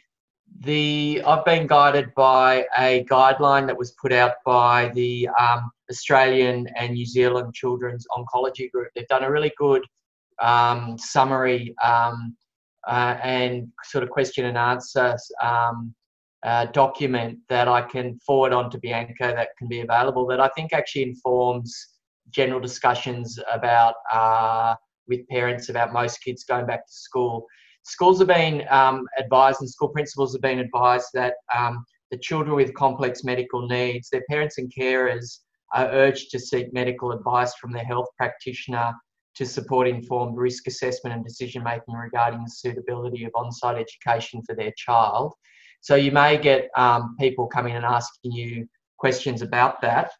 the 0.61 1.23
I've 1.27 1.45
been 1.45 1.67
guided 1.67 2.15
by 2.15 2.67
a 2.79 3.05
guideline 3.05 3.67
that 3.67 3.77
was 3.77 3.93
put 3.93 4.13
out 4.13 4.35
by 4.45 4.91
the 4.95 5.29
um, 5.39 5.71
Australian 5.91 6.69
and 6.79 6.95
New 6.95 7.07
Zealand 7.07 7.55
Children's 7.55 8.07
Oncology 8.17 8.71
Group. 8.71 8.89
They've 8.95 9.09
done 9.09 9.25
a 9.25 9.31
really 9.31 9.53
good 9.57 9.83
um, 10.41 10.97
summary 10.99 11.75
um, 11.83 12.37
uh, 12.87 13.17
and 13.23 13.69
sort 13.85 14.05
of 14.05 14.11
question 14.11 14.47
and 14.47 14.59
answer 14.59 15.17
um, 15.43 15.95
uh, 16.45 16.67
document 16.67 17.39
that 17.49 17.69
I 17.69 17.83
can 17.83 18.19
forward 18.27 18.53
on 18.53 18.71
to 18.71 18.79
Bianca 18.79 19.33
that 19.37 19.51
can 19.59 19.69
be 19.69 19.81
available 19.81 20.27
that 20.27 20.41
I 20.41 20.49
think 20.57 20.73
actually 20.73 21.03
informs 21.03 21.73
general 22.31 22.61
discussions 22.61 23.39
about 23.53 23.95
uh, 24.13 24.75
with 25.09 25.27
parents 25.29 25.69
about 25.69 25.93
most 25.93 26.19
kids 26.19 26.45
going 26.45 26.67
back 26.67 26.87
to 26.87 26.93
school. 26.93 27.47
Schools 27.85 28.19
have 28.19 28.29
been 28.29 28.65
um, 28.71 29.07
advised 29.19 29.61
and 29.61 29.71
school 29.71 29.89
principals 29.89 30.33
have 30.33 30.43
been 30.43 30.61
advised 30.61 31.09
that 31.15 31.35
um, 31.57 31.85
the 32.11 32.19
children 32.19 32.55
with 32.55 32.75
complex 32.75 33.25
medical 33.25 33.67
needs, 33.67 34.09
their 34.11 34.23
parents 34.29 34.59
and 34.59 34.73
carers 34.77 35.41
are 35.75 35.89
urged 35.89 36.31
to 36.31 36.39
seek 36.39 36.73
medical 36.73 37.13
advice 37.13 37.55
from 37.55 37.73
their 37.73 37.85
health 37.85 38.09
practitioner 38.17 38.93
to 39.35 39.47
support 39.47 39.89
informed 39.89 40.37
risk 40.37 40.67
assessment 40.67 41.15
and 41.15 41.25
decision 41.25 41.63
making 41.63 41.95
regarding 41.95 42.43
the 42.43 42.51
suitability 42.51 43.25
of 43.25 43.33
on 43.35 43.51
site 43.51 43.79
education 43.79 44.43
for 44.47 44.55
their 44.55 44.73
child. 44.77 45.33
So 45.81 45.95
you 45.95 46.13
may 46.13 46.39
get 46.39 46.69
um, 46.77 47.17
people 47.19 47.47
coming 47.47 47.75
and 47.75 47.85
asking 47.85 48.33
you 48.33 48.69
questions 48.99 49.43
about 49.43 49.81
that. 49.83 50.13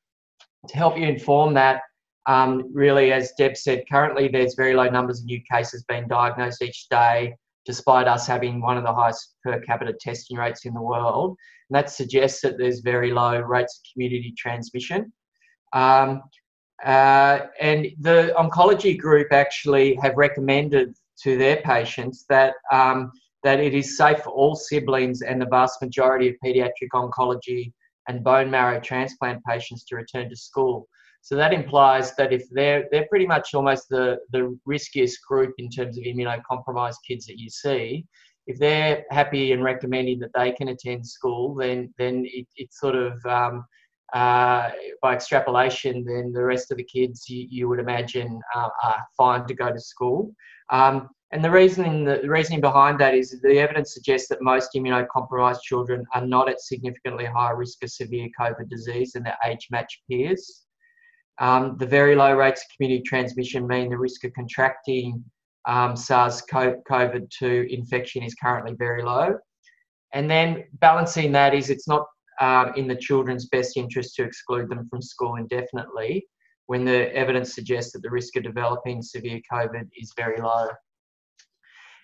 To 0.69 0.77
help 0.77 0.99
you 0.99 1.07
inform 1.07 1.55
that, 1.55 1.83
um, 2.27 2.71
really, 2.73 3.13
as 3.13 3.33
Deb 3.37 3.57
said, 3.57 3.85
currently 3.91 4.29
there's 4.29 4.55
very 4.55 4.75
low 4.75 4.89
numbers 4.89 5.21
of 5.21 5.27
new 5.27 5.41
cases 5.51 5.85
being 5.89 6.09
diagnosed 6.09 6.63
each 6.63 6.89
day, 6.89 7.35
despite 7.67 8.09
us 8.09 8.27
having 8.27 8.61
one 8.61 8.77
of 8.77 8.85
the 8.85 8.93
highest 8.93 9.35
per 9.45 9.61
capita 9.61 9.93
testing 10.01 10.37
rates 10.37 10.65
in 10.65 10.75
the 10.75 10.81
world. 10.81 11.37
And 11.69 11.77
that 11.77 11.91
suggests 11.91 12.41
that 12.43 12.59
there's 12.59 12.81
very 12.81 13.13
low 13.13 13.41
rates 13.41 13.79
of 13.79 13.93
community 13.93 14.35
transmission. 14.37 15.13
Um, 15.73 16.23
uh, 16.85 17.47
and 17.61 17.87
the 18.01 18.35
oncology 18.37 18.99
group 18.99 19.33
actually 19.33 19.95
have 20.03 20.17
recommended 20.17 20.95
to 21.23 21.39
their 21.39 21.57
patients 21.59 22.25
that 22.29 22.55
um, 22.73 23.13
that 23.43 23.61
it 23.61 23.75
is 23.75 23.97
safe 23.97 24.19
for 24.21 24.31
all 24.31 24.55
siblings 24.55 25.23
and 25.23 25.41
the 25.41 25.47
vast 25.47 25.83
majority 25.83 26.29
of 26.29 26.37
paediatric 26.45 26.91
oncology 26.95 27.73
and 28.09 28.25
bone 28.25 28.51
marrow 28.51 28.81
transplant 28.81 29.43
patients 29.45 29.85
to 29.85 29.97
return 29.97 30.29
to 30.29 30.37
school. 30.37 30.89
So 31.23 31.37
that 31.37 31.53
implies 31.53 32.17
that 32.17 32.33
if 32.33 32.49
they're 32.51 32.89
they're 32.91 33.07
pretty 33.09 33.27
much 33.27 33.55
almost 33.55 33.89
the, 33.89 34.19
the 34.33 34.59
riskiest 34.67 35.19
group 35.27 35.55
in 35.59 35.71
terms 35.71 35.97
of 35.97 36.05
immunocompromised 36.05 36.97
kids 37.07 37.27
that 37.27 37.39
you 37.39 37.49
see, 37.49 38.05
if 38.49 38.59
they're 38.59 39.05
happy 39.11 39.53
and 39.53 39.63
recommending 39.63 40.19
that 40.19 40.33
they 40.35 40.51
can 40.51 40.69
attend 40.69 41.07
school, 41.07 41.55
then 41.55 41.95
then 41.97 42.25
it, 42.27 42.47
it 42.57 42.73
sort 42.73 42.97
of 42.97 43.25
um, 43.25 43.65
uh, 44.13 44.71
by 45.01 45.15
extrapolation, 45.15 46.05
then 46.05 46.33
the 46.33 46.45
rest 46.45 46.71
of 46.71 46.77
the 46.77 46.85
kids 46.85 47.29
you, 47.29 47.47
you 47.51 47.69
would 47.69 47.79
imagine 47.79 48.41
uh, 48.55 48.69
are 48.83 49.07
fine 49.17 49.47
to 49.47 49.55
go 49.55 49.73
to 49.73 49.81
school. 49.81 50.35
Um, 50.71 51.09
and 51.33 51.43
the 51.43 51.51
reasoning, 51.51 52.05
the 52.05 52.21
reasoning 52.29 52.61
behind 52.61 52.99
that 53.01 53.15
is 53.15 53.41
the 53.41 53.59
evidence 53.59 53.95
suggests 53.95 54.29
that 54.29 54.43
most 54.43 54.71
immunocompromised 54.77 55.63
children 55.63 56.05
are 56.15 56.27
not 56.27 56.51
at 56.51 56.61
significantly 56.61 57.25
higher 57.25 57.57
risk 57.57 57.83
of 57.83 57.91
severe 57.91 58.29
COVID 58.39 58.69
disease 58.69 59.13
than 59.13 59.23
their 59.23 59.39
age-matched 59.47 60.03
peers. 60.11 60.65
Um, 61.39 61.79
the 61.79 61.87
very 61.87 62.15
low 62.15 62.35
rates 62.35 62.63
of 62.63 62.77
community 62.77 63.03
transmission 63.03 63.67
mean 63.67 63.89
the 63.89 63.97
risk 63.97 64.25
of 64.25 64.35
contracting 64.35 65.25
um, 65.67 65.97
SARS-CoV-2 65.97 67.71
infection 67.71 68.23
is 68.23 68.35
currently 68.35 68.75
very 68.75 69.03
low. 69.03 69.39
And 70.13 70.31
then 70.31 70.65
balancing 70.75 71.33
that 71.33 71.55
is 71.55 71.71
it's 71.71 71.89
not 71.89 72.07
um, 72.43 72.73
in 72.77 72.89
the 72.89 72.97
children's 72.97 73.47
best 73.47 73.77
interest 73.77 74.17
to 74.17 74.25
exclude 74.25 74.69
them 74.69 74.87
from 74.91 75.01
school 75.01 75.37
indefinitely 75.37 76.27
when 76.67 76.85
the 76.85 77.15
evidence 77.15 77.55
suggests 77.55 77.93
that 77.93 78.03
the 78.03 78.11
risk 78.11 78.37
of 78.37 78.43
developing 78.43 79.01
severe 79.01 79.41
COVID 79.51 79.89
is 79.97 80.13
very 80.17 80.41
low. 80.41 80.69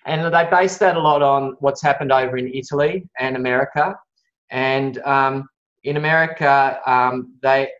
And 0.06 0.32
they 0.32 0.48
base 0.48 0.78
that 0.78 0.96
a 0.96 1.00
lot 1.00 1.22
on 1.22 1.56
what's 1.58 1.82
happened 1.82 2.12
over 2.12 2.36
in 2.38 2.54
Italy 2.54 3.04
and 3.18 3.36
America. 3.36 3.96
And 4.50 4.98
um, 4.98 5.48
in 5.84 5.96
America, 5.96 6.80
um, 6.86 7.34
they 7.42 7.70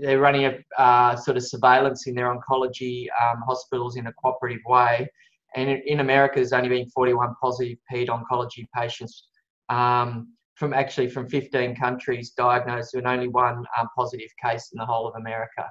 they're 0.00 0.20
running 0.20 0.44
a 0.44 0.80
uh, 0.80 1.16
sort 1.16 1.36
of 1.36 1.42
surveillance 1.42 2.06
in 2.06 2.14
their 2.14 2.32
oncology 2.32 3.06
um, 3.20 3.42
hospitals 3.44 3.96
in 3.96 4.06
a 4.06 4.12
cooperative 4.12 4.62
way. 4.66 5.08
And 5.56 5.68
in 5.70 6.00
America, 6.00 6.36
there's 6.36 6.52
only 6.52 6.68
been 6.68 6.88
41 6.90 7.34
positive 7.42 7.78
ped 7.90 8.08
oncology 8.08 8.66
patients 8.74 9.28
um, 9.68 10.28
from 10.58 10.74
actually 10.74 11.08
from 11.08 11.28
15 11.28 11.76
countries 11.76 12.30
diagnosed 12.30 12.92
with 12.94 13.06
only 13.06 13.28
one 13.28 13.64
um, 13.78 13.88
positive 13.96 14.30
case 14.42 14.70
in 14.72 14.78
the 14.78 14.84
whole 14.84 15.06
of 15.06 15.14
America. 15.14 15.64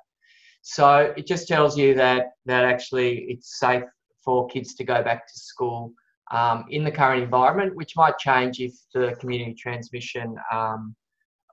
So 0.61 1.13
it 1.17 1.27
just 1.27 1.47
tells 1.47 1.77
you 1.77 1.93
that 1.95 2.27
that 2.45 2.63
actually 2.63 3.25
it's 3.29 3.59
safe 3.59 3.83
for 4.23 4.47
kids 4.47 4.75
to 4.75 4.85
go 4.85 5.03
back 5.03 5.27
to 5.27 5.39
school 5.39 5.91
um, 6.31 6.65
in 6.69 6.85
the 6.85 6.91
current 6.91 7.21
environment, 7.21 7.75
which 7.75 7.97
might 7.97 8.17
change 8.17 8.59
if 8.59 8.73
the 8.93 9.15
community 9.19 9.53
transmission 9.53 10.35
um, 10.51 10.95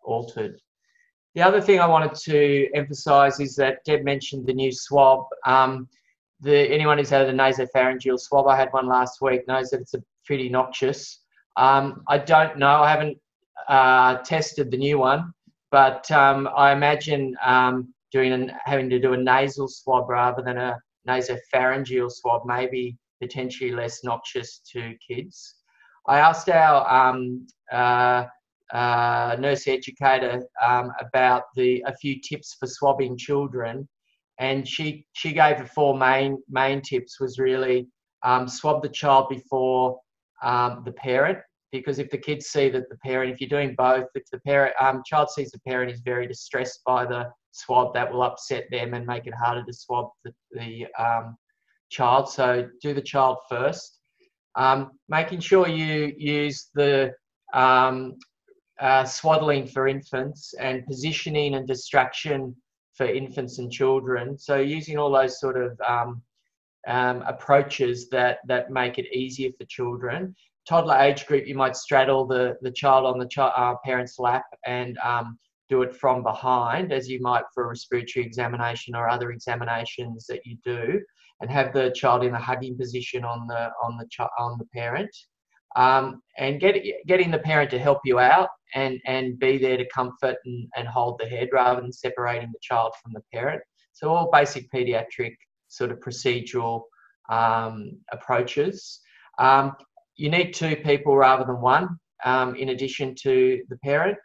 altered. 0.05 0.61
The 1.35 1.43
other 1.43 1.61
thing 1.61 1.81
I 1.81 1.87
wanted 1.87 2.15
to 2.15 2.69
emphasise 2.75 3.41
is 3.41 3.57
that 3.57 3.85
Deb 3.85 4.05
mentioned 4.05 4.47
the 4.47 4.55
new 4.55 4.71
swab. 4.71 5.25
Um, 5.45 5.89
the, 6.41 6.57
anyone 6.73 6.99
who's 6.99 7.11
had 7.11 7.29
a 7.29 7.33
nasopharyngeal 7.33 8.21
swab, 8.21 8.47
I 8.47 8.57
had 8.57 8.73
one 8.73 8.87
last 8.87 9.21
week, 9.21 9.47
knows 9.49 9.71
that 9.71 9.81
it's 9.81 9.95
a 9.95 10.03
pretty 10.25 10.49
noxious. 10.49 11.21
Um, 11.57 12.05
I 12.09 12.19
don't 12.19 12.59
know. 12.59 12.83
I 12.83 12.91
haven't 12.91 13.19
uh, 13.69 14.17
tested 14.19 14.71
the 14.71 14.77
new 14.77 14.99
one, 14.99 15.33
but 15.71 16.11
um, 16.11 16.49
I 16.57 16.73
imagine 16.73 17.35
um, 17.45 17.93
doing 18.13 18.33
an, 18.33 18.53
having 18.65 18.89
to 18.91 19.01
do 19.01 19.13
a 19.13 19.17
nasal 19.17 19.69
swab 19.69 20.09
rather 20.09 20.43
than 20.43 20.59
a 20.59 20.79
nasopharyngeal 21.09 22.11
swab 22.11 22.47
may 22.47 22.67
be 22.67 22.97
potentially 23.21 23.73
less 23.73 24.05
noxious 24.05 24.61
to 24.73 24.95
kids. 25.07 25.57
I 26.07 26.19
asked 26.19 26.49
our 26.49 26.89
um, 26.91 27.47
uh, 27.73 28.27
uh, 28.73 29.37
nurse 29.39 29.67
educator 29.67 30.43
um, 30.63 30.93
about 31.01 31.45
the 31.57 31.83
a 31.87 31.97
few 31.97 32.21
tips 32.21 32.57
for 32.59 32.67
swabbing 32.67 33.17
children, 33.17 33.89
and 34.39 34.67
she 34.67 35.07
she 35.13 35.33
gave 35.33 35.59
the 35.59 35.67
four 35.67 35.97
main 35.97 36.43
main 36.49 36.83
tips 36.83 37.21
was 37.21 37.39
really 37.39 37.89
um, 38.23 38.49
swab 38.49 38.83
the 38.83 38.89
child 38.89 39.29
before 39.29 39.99
um, 40.43 40.83
the 40.85 40.93
parent 40.93 41.39
because 41.79 41.99
if 41.99 42.09
the 42.09 42.19
kids 42.19 42.47
see 42.47 42.69
that 42.69 42.89
the 42.89 42.97
parent, 42.99 43.33
if 43.33 43.41
you're 43.41 43.49
doing 43.49 43.75
both, 43.77 44.07
if 44.15 44.23
the 44.31 44.39
parent, 44.41 44.75
um, 44.81 45.03
child 45.05 45.29
sees 45.31 45.51
the 45.51 45.59
parent 45.67 45.91
is 45.91 46.01
very 46.01 46.27
distressed 46.27 46.81
by 46.87 47.05
the 47.05 47.29
swab, 47.51 47.93
that 47.95 48.13
will 48.13 48.23
upset 48.23 48.65
them 48.71 48.95
and 48.95 49.05
make 49.05 49.27
it 49.27 49.35
harder 49.35 49.65
to 49.65 49.73
swab 49.73 50.09
the, 50.25 50.33
the 50.53 50.87
um, 50.99 51.37
child. 51.91 52.31
So 52.31 52.69
do 52.81 52.95
the 52.95 53.03
child 53.03 53.39
first. 53.49 53.99
Um, 54.55 54.93
making 55.09 55.41
sure 55.41 55.67
you 55.67 56.15
use 56.17 56.71
the 56.75 57.13
um, 57.53 58.15
uh, 58.81 59.05
swaddling 59.05 59.67
for 59.67 59.89
infants 59.89 60.55
and 60.61 60.87
positioning 60.87 61.55
and 61.55 61.67
distraction 61.67 62.55
for 62.97 63.07
infants 63.07 63.59
and 63.59 63.71
children. 63.71 64.39
So 64.39 64.59
using 64.59 64.97
all 64.97 65.11
those 65.11 65.41
sort 65.41 65.57
of 65.61 65.77
um, 66.87 67.23
approaches 67.23 68.09
that 68.11 68.39
that 68.47 68.71
make 68.71 68.99
it 68.99 69.07
easier 69.15 69.51
for 69.59 69.65
children 69.67 70.35
toddler 70.67 70.97
age 70.97 71.27
group, 71.27 71.47
you 71.47 71.55
might 71.55 71.77
straddle 71.77 72.27
the, 72.27 72.57
the 72.63 72.73
child 72.73 73.05
on 73.07 73.19
the 73.19 73.29
ch- 73.29 73.39
uh, 73.39 73.75
parent's 73.85 74.19
lap 74.19 74.45
and 74.67 74.97
um, 74.99 75.39
do 75.69 75.83
it 75.83 75.95
from 75.95 76.23
behind, 76.23 76.93
as 76.93 77.09
you 77.09 77.21
might 77.21 77.45
for 77.53 77.65
a 77.65 77.69
respiratory 77.69 78.25
examination 78.25 78.95
or 78.95 79.09
other 79.09 79.31
examinations 79.31 80.27
that 80.27 80.41
you 80.45 80.57
do. 80.65 81.01
and 81.41 81.51
have 81.51 81.73
the 81.73 81.91
child 81.93 82.25
in 82.25 82.35
a 82.35 82.41
hugging 82.41 82.77
position 82.77 83.25
on 83.25 83.47
the 83.47 83.71
on 83.83 83.97
the 83.99 84.07
ch- 84.07 84.33
on 84.39 84.57
the 84.59 84.65
parent, 84.67 85.11
um, 85.77 86.23
and 86.39 86.61
get 86.61 86.77
getting 87.07 87.31
the 87.31 87.39
parent 87.39 87.71
to 87.71 87.79
help 87.79 87.99
you 88.05 88.19
out 88.19 88.49
and 88.75 89.01
and 89.07 89.39
be 89.39 89.59
there 89.59 89.77
to 89.77 89.87
comfort 89.89 90.37
and, 90.45 90.69
and 90.77 90.89
hold 90.89 91.19
the 91.19 91.27
head 91.27 91.49
rather 91.53 91.81
than 91.81 91.93
separating 91.93 92.51
the 92.53 92.59
child 92.63 92.93
from 93.03 93.13
the 93.13 93.23
parent. 93.33 93.61
So 93.93 94.09
all 94.11 94.31
basic 94.31 94.71
pediatric 94.71 95.35
sort 95.77 95.91
of 95.91 96.01
procedural 96.01 96.83
um, 97.29 97.99
approaches. 98.13 99.01
Um, 99.39 99.73
you 100.17 100.31
need 100.31 100.53
two 100.53 100.77
people 100.77 101.17
rather 101.17 101.45
than 101.45 101.61
one, 101.61 101.99
um, 102.25 102.55
in 102.57 102.71
addition 102.71 103.15
to 103.23 103.63
the 103.69 103.77
parent. 103.79 104.17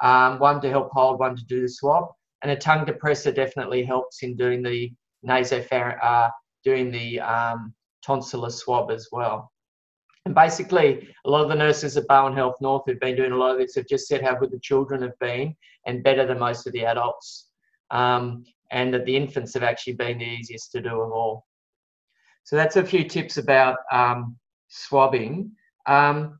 Um, 0.00 0.38
one 0.38 0.60
to 0.60 0.70
help 0.70 0.90
hold, 0.92 1.18
one 1.18 1.36
to 1.36 1.44
do 1.46 1.62
the 1.62 1.68
swab, 1.68 2.04
and 2.42 2.52
a 2.52 2.56
tongue 2.56 2.86
depressor 2.86 3.34
definitely 3.34 3.84
helps 3.84 4.22
in 4.22 4.36
doing 4.36 4.62
the 4.62 4.92
nasopharynx, 5.26 5.98
uh, 6.02 6.28
doing 6.64 6.92
the 6.92 7.18
um, 7.20 7.74
tonsillar 8.06 8.52
swab 8.52 8.90
as 8.90 9.08
well. 9.10 9.50
And 10.24 10.34
basically, 10.34 11.08
a 11.24 11.30
lot 11.30 11.42
of 11.42 11.48
the 11.48 11.54
nurses 11.54 11.96
at 11.96 12.06
Barwon 12.06 12.34
Health 12.34 12.56
North 12.60 12.82
who've 12.86 13.00
been 13.00 13.16
doing 13.16 13.32
a 13.32 13.36
lot 13.36 13.52
of 13.52 13.58
this 13.58 13.74
have 13.76 13.88
just 13.88 14.06
said 14.06 14.22
how 14.22 14.34
good 14.34 14.50
the 14.50 14.60
children 14.60 15.02
have 15.02 15.18
been 15.20 15.56
and 15.86 16.04
better 16.04 16.26
than 16.26 16.38
most 16.38 16.66
of 16.66 16.72
the 16.74 16.84
adults. 16.84 17.46
Um, 17.90 18.44
and 18.70 18.92
that 18.92 19.04
the 19.04 19.16
infants 19.16 19.54
have 19.54 19.62
actually 19.62 19.94
been 19.94 20.18
the 20.18 20.24
easiest 20.24 20.72
to 20.72 20.80
do 20.80 21.00
of 21.00 21.12
all. 21.12 21.46
So 22.44 22.56
that's 22.56 22.76
a 22.76 22.84
few 22.84 23.04
tips 23.04 23.36
about 23.36 23.78
um, 23.92 24.36
swabbing. 24.68 25.52
Um, 25.86 26.38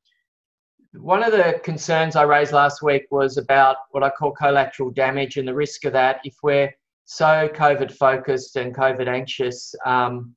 one 0.92 1.22
of 1.22 1.32
the 1.32 1.60
concerns 1.62 2.16
I 2.16 2.22
raised 2.22 2.52
last 2.52 2.82
week 2.82 3.06
was 3.10 3.36
about 3.36 3.76
what 3.90 4.02
I 4.02 4.10
call 4.10 4.32
collateral 4.32 4.90
damage 4.90 5.36
and 5.36 5.46
the 5.46 5.54
risk 5.54 5.84
of 5.84 5.92
that 5.92 6.20
if 6.24 6.34
we're 6.42 6.74
so 7.04 7.48
COVID 7.48 7.92
focused 7.92 8.56
and 8.56 8.74
COVID 8.74 9.06
anxious. 9.06 9.74
Um, 9.84 10.34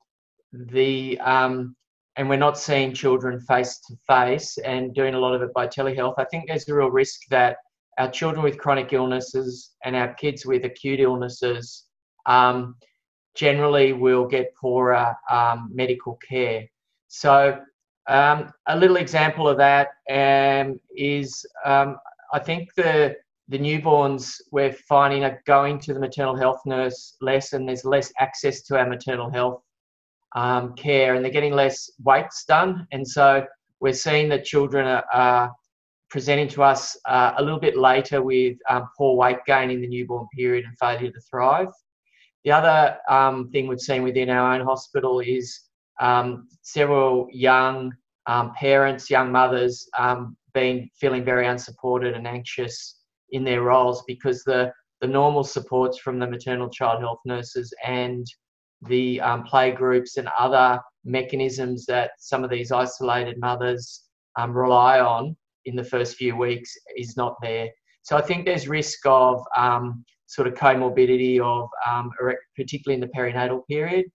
the 0.54 1.20
um, 1.20 1.76
and 2.18 2.30
we're 2.30 2.36
not 2.36 2.58
seeing 2.58 2.94
children 2.94 3.40
face 3.40 3.80
to 3.88 3.96
face 4.06 4.58
and 4.58 4.94
doing 4.94 5.14
a 5.14 5.20
lot 5.20 5.34
of 5.34 5.42
it 5.42 5.54
by 5.54 5.68
telehealth, 5.68 6.16
I 6.18 6.26
think 6.26 6.48
there's 6.48 6.68
a 6.68 6.76
real 6.76 6.92
risk 6.92 7.22
that 7.30 7.58
our 7.98 8.10
children 8.10 8.44
with 8.44 8.58
chronic 8.58 8.94
illnesses 8.94 9.72
and 9.84 9.96
our 9.96 10.14
kids 10.14 10.46
with 10.46 10.66
acute 10.66 11.00
illnesses 11.00 11.86
um, 12.26 12.76
generally 13.36 13.94
will 13.94 14.26
get 14.26 14.56
poorer 14.56 15.16
um, 15.30 15.70
medical 15.74 16.18
care. 16.28 16.66
So, 17.08 17.60
um, 18.08 18.52
a 18.68 18.78
little 18.78 18.98
example 18.98 19.48
of 19.48 19.58
that 19.58 19.90
um, 20.10 20.80
is 20.96 21.46
um, 21.66 21.98
I 22.34 22.40
think 22.40 22.74
the 22.76 23.16
the 23.48 23.60
newborns 23.60 24.40
we're 24.52 24.72
finding 24.72 25.26
are 25.26 25.42
going 25.46 25.78
to 25.80 25.94
the 25.94 26.00
maternal 26.00 26.36
health 26.36 26.62
nurse 26.66 27.18
less, 27.22 27.54
and 27.54 27.68
there's 27.68 27.84
less 27.84 28.12
access 28.20 28.62
to 28.64 28.78
our 28.78 28.88
maternal 28.88 29.30
health 29.30 29.62
um, 30.36 30.74
care 30.76 31.16
and 31.16 31.24
they're 31.24 31.32
getting 31.32 31.54
less 31.54 31.92
weights 32.04 32.46
done. 32.46 32.88
And 32.92 33.08
so 33.08 33.46
we're 33.80 33.94
seeing 33.94 34.30
that 34.30 34.46
children 34.46 34.88
are, 34.88 35.04
are 35.14 35.56
presenting 36.12 36.50
to 36.50 36.62
us 36.62 36.98
uh, 37.08 37.34
a 37.38 37.42
little 37.42 37.60
bit 37.60 37.78
later 37.78 38.22
with 38.22 38.58
um, 38.70 38.88
poor 38.98 39.16
weight 39.16 39.38
gain 39.48 39.72
in 39.72 39.82
the 39.82 39.88
newborn 39.88 40.28
period 40.36 40.66
and 40.66 40.78
failure 40.78 41.10
to 41.10 41.22
thrive. 41.22 41.70
The 42.44 42.52
other 42.52 42.98
um, 43.10 43.50
thing 43.50 43.68
we've 43.68 43.80
seen 43.80 44.04
within 44.04 44.30
our 44.30 44.54
own 44.54 44.62
hospital 44.62 45.22
is 45.22 45.58
um, 46.02 46.48
several 46.62 47.28
young 47.32 47.94
um, 48.28 48.54
parents, 48.56 49.10
young 49.10 49.32
mothers, 49.32 49.88
um, 49.98 50.36
being 50.54 50.90
feeling 51.00 51.24
very 51.24 51.48
unsupported 51.48 52.14
and 52.14 52.28
anxious 52.28 53.00
in 53.30 53.44
their 53.44 53.62
roles 53.62 54.04
because 54.06 54.44
the 54.44 54.72
the 55.00 55.08
normal 55.08 55.44
supports 55.44 55.98
from 55.98 56.20
the 56.20 56.28
maternal 56.28 56.70
child 56.70 57.00
health 57.00 57.20
nurses 57.26 57.74
and 57.84 58.28
the 58.84 59.20
um, 59.22 59.44
play 59.44 59.72
groups 59.72 60.18
and 60.18 60.28
other 60.38 60.80
mechanisms 61.06 61.86
that 61.88 62.12
some 62.20 62.44
of 62.44 62.52
these 62.52 62.72
isolated 62.72 63.40
mothers 63.40 64.04
um, 64.38 64.56
rely 64.56 65.00
on 65.00 65.36
in 65.66 65.76
the 65.76 65.84
first 65.84 66.16
few 66.16 66.36
weeks 66.36 66.74
is 66.98 67.18
not 67.18 67.36
there. 67.42 67.70
So 68.04 68.18
I 68.18 68.22
think 68.22 68.46
there's 68.46 68.68
risk 68.68 69.00
of 69.06 69.44
um, 69.56 70.04
sort 70.28 70.48
of 70.48 70.54
comorbidity 70.54 71.40
of 71.40 71.70
um, 71.88 72.12
particularly 72.56 72.96
in 72.96 73.02
the 73.02 73.16
perinatal 73.16 73.62
period. 73.68 74.06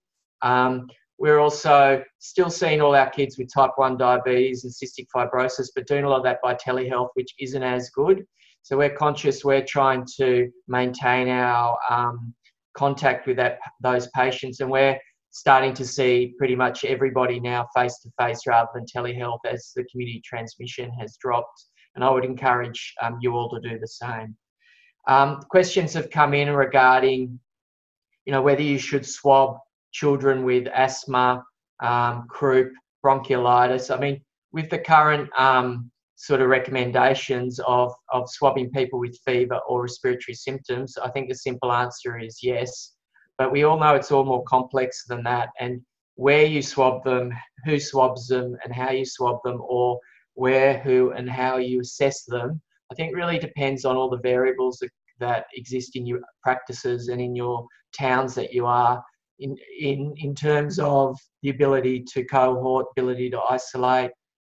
Um, 0.43 0.89
we're 1.19 1.39
also 1.39 2.03
still 2.19 2.51
seeing 2.51 2.81
all 2.81 2.95
our 2.95 3.09
kids 3.09 3.39
with 3.39 3.53
type 3.53 3.71
1 3.77 3.97
diabetes 3.97 4.65
and 4.65 4.73
cystic 4.73 5.07
fibrosis, 5.15 5.69
but 5.75 5.87
doing 5.87 6.05
a 6.05 6.09
lot 6.09 6.19
of 6.19 6.25
that 6.25 6.41
by 6.43 6.55
telehealth, 6.55 7.09
which 7.15 7.33
isn't 7.39 7.63
as 7.63 7.91
good. 7.91 8.25
So 8.63 8.77
we're 8.77 8.95
conscious, 8.95 9.45
we're 9.45 9.65
trying 9.65 10.05
to 10.19 10.51
maintain 10.69 11.29
our 11.29 11.79
um, 11.89 12.35
contact 12.77 13.27
with 13.27 13.37
that, 13.37 13.59
those 13.81 14.09
patients, 14.09 14.61
and 14.61 14.71
we're 14.71 14.99
starting 15.37 15.75
to 15.75 15.85
see 15.85 16.35
pretty 16.39 16.57
much 16.57 16.83
everybody 16.87 17.39
now 17.39 17.67
face 17.77 17.99
to 17.99 18.11
face 18.19 18.47
rather 18.47 18.71
than 18.75 18.87
telehealth 18.87 19.41
as 19.45 19.71
the 19.77 19.85
community 19.85 20.23
transmission 20.25 20.91
has 20.99 21.19
dropped. 21.21 21.67
And 21.95 22.03
I 22.03 22.09
would 22.09 22.25
encourage 22.25 22.95
um, 23.03 23.19
you 23.21 23.35
all 23.35 23.51
to 23.51 23.61
do 23.61 23.79
the 23.79 23.87
same. 23.87 24.35
Um, 25.07 25.43
questions 25.51 25.93
have 25.93 26.09
come 26.09 26.33
in 26.33 26.49
regarding, 26.51 27.39
you 28.25 28.33
know, 28.33 28.41
whether 28.41 28.63
you 28.63 28.79
should 28.79 29.05
swab 29.05 29.59
children 29.93 30.43
with 30.43 30.69
asthma, 30.69 31.45
um, 31.83 32.27
croup, 32.31 32.73
bronchiolitis. 33.05 33.95
I 33.95 34.01
mean, 34.01 34.23
with 34.53 34.71
the 34.71 34.79
current 34.79 35.29
um, 35.39 35.91
sort 36.15 36.41
of 36.41 36.49
recommendations 36.49 37.61
of, 37.67 37.93
of 38.11 38.31
swabbing 38.31 38.71
people 38.71 38.99
with 38.99 39.19
fever 39.27 39.61
or 39.69 39.83
respiratory 39.83 40.35
symptoms? 40.35 40.97
I 40.97 41.11
think 41.11 41.29
the 41.29 41.35
simple 41.35 41.71
answer 41.71 42.19
is 42.19 42.39
yes. 42.43 42.96
But 43.39 43.53
we 43.53 43.65
all 43.65 43.79
know 43.79 43.95
it's 43.95 44.13
all 44.13 44.25
more 44.25 44.45
complex 44.45 45.05
than 45.07 45.23
that. 45.25 45.51
And 45.61 45.83
where 46.15 46.45
you 46.45 46.63
swab 46.63 47.05
them, 47.05 47.33
who 47.65 47.79
swabs 47.79 48.27
them, 48.29 48.57
and 48.65 48.73
how 48.73 48.91
you 48.91 49.05
swab 49.05 49.39
them, 49.45 49.61
or 49.61 50.01
where, 50.35 50.79
who, 50.79 51.13
and 51.13 51.29
how 51.29 51.59
you 51.59 51.81
assess 51.81 52.25
them, 52.25 52.61
I 52.91 52.95
think 52.95 53.15
really 53.15 53.39
depends 53.39 53.85
on 53.85 53.97
all 53.97 54.09
the 54.09 54.19
variables 54.19 54.79
that, 54.79 54.91
that 55.21 55.47
exist 55.55 55.97
in 55.97 56.07
your 56.07 56.21
practices 56.43 57.09
and 57.09 57.21
in 57.21 57.35
your 57.35 57.67
towns 57.99 58.35
that 58.35 58.53
you 58.53 58.67
are. 58.67 59.03
In, 59.39 59.57
in, 59.79 60.15
in 60.17 60.35
terms 60.35 60.79
of 60.79 61.19
the 61.43 61.51
ability 61.51 62.05
to 62.15 62.25
cohort, 62.25 62.87
ability 62.97 63.29
to 63.31 63.41
isolate, 63.51 64.11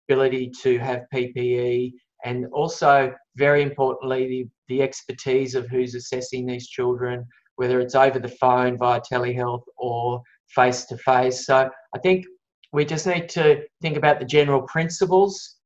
ability 0.10 0.52
to 0.62 0.78
have 0.80 1.06
PPE, 1.14 1.94
and 2.26 2.46
also, 2.54 3.14
very 3.36 3.62
importantly, 3.62 4.28
the, 4.28 4.48
the 4.68 4.82
expertise 4.82 5.56
of 5.56 5.68
who's 5.68 5.96
assessing 5.96 6.46
these 6.46 6.68
children, 6.68 7.26
whether 7.56 7.80
it's 7.80 7.96
over 7.96 8.20
the 8.20 8.28
phone 8.28 8.78
via 8.78 9.02
telehealth 9.02 9.64
or 9.78 10.22
face 10.48 10.86
to 10.86 10.98
face. 10.98 11.46
So 11.46 11.70
I 11.96 12.00
think 12.00 12.26
we 12.72 12.86
just 12.86 13.06
need 13.06 13.30
to 13.30 13.64
think 13.82 13.98
about 13.98 14.20
the 14.20 14.26
general 14.26 14.64
principles 14.64 15.58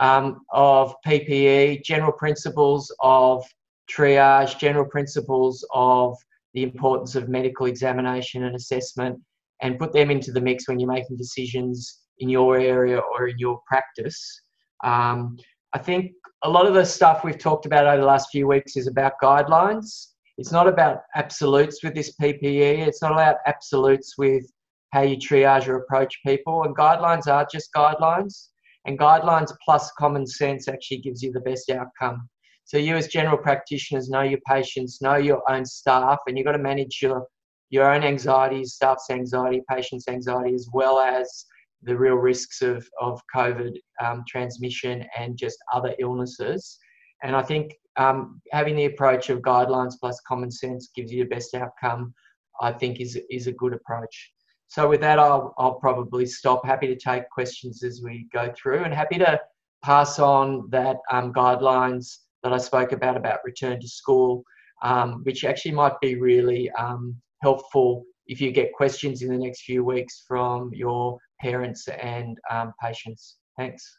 um, 0.00 0.40
of 0.52 0.94
PPE, 1.06 1.84
general 1.84 2.12
principles 2.12 2.94
of 3.00 3.44
triage, 3.90 4.58
general 4.58 4.84
principles 4.84 5.64
of 5.72 6.16
the 6.54 6.62
importance 6.62 7.14
of 7.14 7.28
medical 7.28 7.66
examination 7.66 8.44
and 8.44 8.56
assessment, 8.56 9.18
and 9.62 9.78
put 9.78 9.92
them 9.92 10.10
into 10.10 10.32
the 10.32 10.40
mix 10.40 10.68
when 10.68 10.78
you're 10.78 10.90
making 10.90 11.16
decisions 11.16 12.00
in 12.18 12.28
your 12.28 12.58
area 12.58 12.98
or 12.98 13.28
in 13.28 13.38
your 13.38 13.60
practice. 13.66 14.42
Um, 14.84 15.36
I 15.72 15.78
think 15.78 16.12
a 16.42 16.48
lot 16.48 16.66
of 16.66 16.74
the 16.74 16.84
stuff 16.84 17.24
we've 17.24 17.38
talked 17.38 17.66
about 17.66 17.86
over 17.86 18.00
the 18.00 18.06
last 18.06 18.30
few 18.30 18.46
weeks 18.46 18.76
is 18.76 18.86
about 18.86 19.14
guidelines. 19.22 20.08
It's 20.38 20.52
not 20.52 20.68
about 20.68 21.02
absolutes 21.14 21.82
with 21.82 21.94
this 21.94 22.14
PPE. 22.20 22.86
It's 22.86 23.02
not 23.02 23.12
about 23.12 23.36
absolutes 23.46 24.14
with 24.18 24.44
how 24.92 25.02
you 25.02 25.16
triage 25.16 25.66
or 25.66 25.76
approach 25.76 26.18
people. 26.24 26.64
And 26.64 26.76
guidelines 26.76 27.26
are 27.26 27.46
just 27.50 27.72
guidelines. 27.74 28.48
And 28.86 28.98
guidelines 28.98 29.52
plus 29.64 29.90
common 29.98 30.26
sense 30.26 30.68
actually 30.68 30.98
gives 30.98 31.22
you 31.22 31.32
the 31.32 31.40
best 31.40 31.70
outcome. 31.70 32.28
So 32.64 32.78
you 32.78 32.96
as 32.96 33.08
general 33.08 33.38
practitioners 33.38 34.08
know 34.08 34.22
your 34.22 34.40
patients, 34.48 35.00
know 35.00 35.16
your 35.16 35.42
own 35.50 35.64
staff, 35.64 36.18
and 36.26 36.36
you've 36.36 36.46
got 36.46 36.52
to 36.52 36.58
manage 36.58 37.00
your 37.02 37.26
your 37.70 37.92
own 37.92 38.04
anxiety, 38.04 38.64
staff's 38.64 39.10
anxiety, 39.10 39.60
patient's 39.68 40.06
anxiety, 40.06 40.54
as 40.54 40.68
well 40.72 41.00
as 41.00 41.46
the 41.82 41.96
real 41.96 42.14
risks 42.14 42.62
of, 42.62 42.88
of 43.00 43.20
COVID 43.34 43.76
um, 44.04 44.22
transmission 44.28 45.04
and 45.16 45.36
just 45.36 45.58
other 45.72 45.94
illnesses. 45.98 46.78
And 47.22 47.34
I 47.34 47.42
think 47.42 47.74
um, 47.96 48.40
having 48.52 48.76
the 48.76 48.86
approach 48.86 49.30
of 49.30 49.40
guidelines 49.40 49.94
plus 50.00 50.20
common 50.20 50.50
sense 50.50 50.90
gives 50.94 51.12
you 51.12 51.24
the 51.24 51.34
best 51.34 51.54
outcome, 51.54 52.14
I 52.60 52.72
think 52.72 53.00
is, 53.00 53.18
is 53.30 53.46
a 53.46 53.52
good 53.52 53.72
approach. 53.72 54.32
So 54.68 54.88
with 54.88 55.00
that, 55.00 55.18
I'll, 55.18 55.54
I'll 55.58 55.74
probably 55.74 56.26
stop. 56.26 56.64
Happy 56.64 56.86
to 56.88 56.96
take 56.96 57.28
questions 57.30 57.82
as 57.82 58.02
we 58.02 58.26
go 58.32 58.52
through 58.56 58.84
and 58.84 58.92
happy 58.92 59.18
to 59.18 59.40
pass 59.82 60.18
on 60.18 60.68
that 60.70 60.96
um, 61.10 61.32
guidelines 61.32 62.16
that 62.42 62.52
I 62.52 62.58
spoke 62.58 62.92
about, 62.92 63.16
about 63.16 63.40
return 63.44 63.80
to 63.80 63.88
school, 63.88 64.44
um, 64.82 65.22
which 65.24 65.44
actually 65.44 65.72
might 65.72 65.98
be 66.00 66.16
really 66.16 66.70
um, 66.72 67.16
helpful 67.42 68.04
if 68.26 68.40
you 68.40 68.50
get 68.50 68.72
questions 68.72 69.22
in 69.22 69.28
the 69.28 69.38
next 69.38 69.62
few 69.62 69.84
weeks 69.84 70.24
from 70.26 70.72
your 70.74 71.18
parents 71.40 71.86
and 71.88 72.38
um, 72.50 72.72
patients. 72.82 73.36
Thanks. 73.56 73.96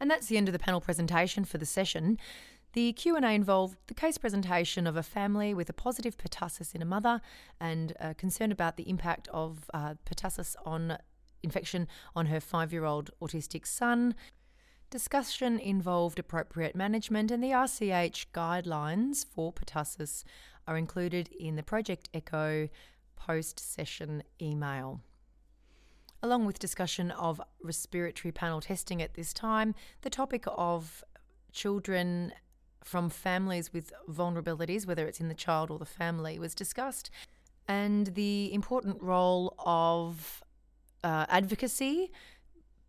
And 0.00 0.10
that's 0.10 0.26
the 0.26 0.36
end 0.36 0.48
of 0.48 0.52
the 0.52 0.58
panel 0.58 0.80
presentation 0.80 1.44
for 1.44 1.58
the 1.58 1.66
session. 1.66 2.18
The 2.76 2.92
Q&A 2.92 3.34
involved 3.34 3.78
the 3.86 3.94
case 3.94 4.18
presentation 4.18 4.86
of 4.86 4.98
a 4.98 5.02
family 5.02 5.54
with 5.54 5.70
a 5.70 5.72
positive 5.72 6.18
pertussis 6.18 6.74
in 6.74 6.82
a 6.82 6.84
mother 6.84 7.22
and 7.58 7.94
uh, 7.98 8.12
concern 8.18 8.52
about 8.52 8.76
the 8.76 8.90
impact 8.90 9.28
of 9.28 9.70
uh, 9.72 9.94
pertussis 10.04 10.56
on 10.66 10.98
infection 11.42 11.88
on 12.14 12.26
her 12.26 12.38
five-year-old 12.38 13.12
autistic 13.22 13.66
son. 13.66 14.14
Discussion 14.90 15.58
involved 15.58 16.18
appropriate 16.18 16.76
management, 16.76 17.30
and 17.30 17.42
the 17.42 17.52
RCH 17.52 18.26
guidelines 18.34 19.24
for 19.24 19.54
pertussis 19.54 20.22
are 20.68 20.76
included 20.76 21.30
in 21.40 21.56
the 21.56 21.62
Project 21.62 22.10
Echo 22.12 22.68
post 23.16 23.58
session 23.58 24.22
email. 24.42 25.00
Along 26.22 26.44
with 26.44 26.58
discussion 26.58 27.10
of 27.12 27.40
respiratory 27.62 28.32
panel 28.32 28.60
testing 28.60 29.00
at 29.00 29.14
this 29.14 29.32
time, 29.32 29.74
the 30.02 30.10
topic 30.10 30.44
of 30.46 31.02
children 31.52 32.34
from 32.86 33.10
families 33.10 33.72
with 33.72 33.92
vulnerabilities, 34.08 34.86
whether 34.86 35.06
it's 35.06 35.20
in 35.20 35.28
the 35.28 35.34
child 35.34 35.70
or 35.70 35.78
the 35.78 35.84
family, 35.84 36.38
was 36.38 36.54
discussed, 36.54 37.10
and 37.66 38.08
the 38.14 38.52
important 38.54 39.02
role 39.02 39.54
of 39.58 40.42
uh, 41.02 41.26
advocacy 41.28 42.12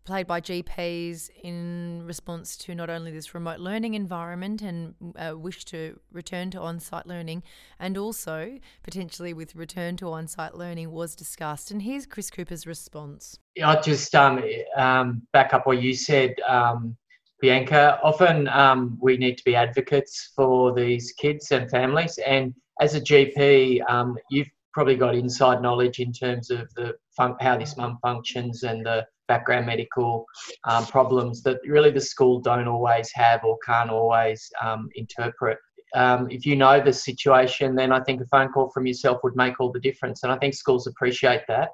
played 0.04 0.26
by 0.26 0.40
GPs 0.40 1.28
in 1.42 2.02
response 2.06 2.56
to 2.56 2.74
not 2.74 2.88
only 2.88 3.10
this 3.10 3.34
remote 3.34 3.60
learning 3.60 3.92
environment 3.92 4.62
and 4.62 4.94
uh, 5.16 5.36
wish 5.36 5.66
to 5.66 6.00
return 6.12 6.50
to 6.50 6.58
on 6.60 6.80
site 6.80 7.06
learning, 7.06 7.42
and 7.78 7.98
also 7.98 8.58
potentially 8.82 9.34
with 9.34 9.54
return 9.54 9.98
to 9.98 10.10
on 10.10 10.26
site 10.26 10.54
learning 10.54 10.92
was 10.92 11.14
discussed. 11.14 11.70
And 11.70 11.82
here's 11.82 12.06
Chris 12.06 12.30
Cooper's 12.30 12.66
response. 12.66 13.38
I'll 13.62 13.82
just 13.82 14.14
um, 14.14 14.42
um, 14.76 15.22
back 15.32 15.52
up 15.52 15.66
what 15.66 15.82
you 15.82 15.92
said, 15.92 16.36
um, 16.48 16.96
Bianca. 17.40 18.00
Often 18.02 18.48
um, 18.48 18.98
we 19.00 19.16
need 19.16 19.38
to 19.38 19.44
be 19.44 19.54
advocates 19.54 20.32
for 20.34 20.74
these 20.74 21.12
kids 21.12 21.52
and 21.52 21.70
families. 21.70 22.18
And 22.26 22.54
as 22.80 22.94
a 22.94 23.00
GP, 23.00 23.88
um, 23.88 24.16
you've 24.30 24.48
probably 24.72 24.96
got 24.96 25.14
inside 25.14 25.62
knowledge 25.62 25.98
in 25.98 26.12
terms 26.12 26.50
of 26.50 26.72
the 26.74 26.94
fun- 27.16 27.36
how 27.40 27.56
this 27.56 27.76
mum 27.76 27.98
functions 28.02 28.62
and 28.62 28.84
the 28.84 29.06
background 29.28 29.66
medical 29.66 30.24
um, 30.64 30.86
problems 30.86 31.42
that 31.42 31.58
really 31.66 31.90
the 31.90 32.00
school 32.00 32.40
don't 32.40 32.66
always 32.66 33.10
have 33.14 33.44
or 33.44 33.58
can't 33.64 33.90
always 33.90 34.50
um, 34.62 34.88
interpret. 34.94 35.58
Um, 35.94 36.30
if 36.30 36.44
you 36.44 36.56
know 36.56 36.80
the 36.80 36.92
situation, 36.92 37.74
then 37.74 37.92
I 37.92 38.00
think 38.00 38.20
a 38.20 38.26
phone 38.26 38.50
call 38.52 38.70
from 38.70 38.86
yourself 38.86 39.20
would 39.24 39.36
make 39.36 39.60
all 39.60 39.72
the 39.72 39.80
difference. 39.80 40.22
And 40.22 40.32
I 40.32 40.38
think 40.38 40.54
schools 40.54 40.86
appreciate 40.86 41.42
that 41.48 41.70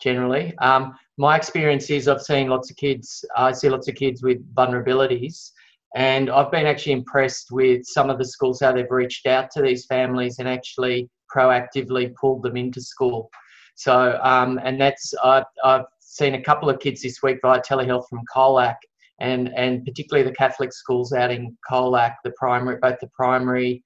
generally. 0.00 0.56
Um, 0.58 0.94
my 1.18 1.36
experience 1.36 1.90
is 1.90 2.08
I've 2.08 2.22
seen 2.22 2.48
lots 2.48 2.70
of 2.70 2.76
kids, 2.76 3.24
I 3.36 3.52
see 3.52 3.68
lots 3.68 3.88
of 3.88 3.94
kids 3.94 4.22
with 4.22 4.38
vulnerabilities. 4.54 5.50
And 5.94 6.28
I've 6.28 6.50
been 6.50 6.66
actually 6.66 6.92
impressed 6.92 7.48
with 7.50 7.84
some 7.86 8.10
of 8.10 8.18
the 8.18 8.24
schools, 8.24 8.60
how 8.60 8.72
they've 8.72 8.90
reached 8.90 9.26
out 9.26 9.50
to 9.52 9.62
these 9.62 9.86
families 9.86 10.38
and 10.38 10.48
actually 10.48 11.08
proactively 11.34 12.14
pulled 12.14 12.42
them 12.42 12.56
into 12.56 12.82
school. 12.82 13.30
So, 13.76 14.18
um, 14.22 14.60
and 14.62 14.80
that's, 14.80 15.14
I've, 15.24 15.44
I've 15.64 15.86
seen 16.00 16.34
a 16.34 16.42
couple 16.42 16.68
of 16.68 16.80
kids 16.80 17.02
this 17.02 17.22
week 17.22 17.38
via 17.42 17.60
telehealth 17.60 18.08
from 18.08 18.20
Colac, 18.34 18.76
and 19.20 19.48
and 19.56 19.84
particularly 19.84 20.28
the 20.28 20.34
Catholic 20.34 20.72
schools 20.72 21.12
out 21.12 21.30
in 21.30 21.56
Colac, 21.70 22.14
the 22.24 22.32
primary, 22.32 22.78
both 22.80 22.98
the 23.00 23.08
primary 23.08 23.82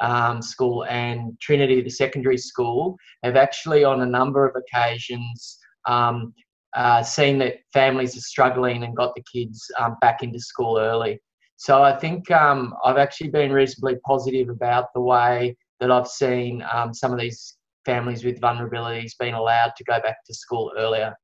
um, 0.00 0.42
school 0.42 0.84
and 0.84 1.38
Trinity, 1.40 1.80
the 1.80 1.90
secondary 1.90 2.38
school, 2.38 2.96
have 3.22 3.36
actually 3.36 3.84
on 3.84 4.02
a 4.02 4.06
number 4.06 4.46
of 4.46 4.54
occasions 4.56 5.58
um, 5.86 6.32
uh, 6.74 7.02
seen 7.02 7.38
that 7.38 7.56
families 7.72 8.16
are 8.16 8.20
struggling 8.20 8.84
and 8.84 8.96
got 8.96 9.14
the 9.14 9.24
kids 9.32 9.64
um, 9.78 9.96
back 10.00 10.22
into 10.22 10.38
school 10.38 10.78
early. 10.78 11.20
So 11.56 11.82
I 11.82 11.96
think 11.96 12.30
um, 12.30 12.74
I've 12.84 12.98
actually 12.98 13.30
been 13.30 13.52
reasonably 13.52 13.96
positive 14.06 14.48
about 14.48 14.86
the 14.94 15.00
way 15.00 15.56
that 15.80 15.90
I've 15.90 16.08
seen 16.08 16.62
um, 16.72 16.94
some 16.94 17.12
of 17.12 17.18
these 17.18 17.56
families 17.84 18.24
with 18.24 18.40
vulnerabilities 18.40 19.12
being 19.18 19.34
allowed 19.34 19.72
to 19.76 19.84
go 19.84 20.00
back 20.00 20.18
to 20.26 20.34
school 20.34 20.72
earlier. 20.76 21.14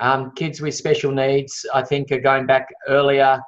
Um, 0.00 0.32
kids 0.34 0.60
with 0.60 0.74
special 0.74 1.12
needs, 1.12 1.64
I 1.72 1.82
think, 1.82 2.10
are 2.10 2.20
going 2.20 2.46
back 2.46 2.66
earlier 2.88 3.40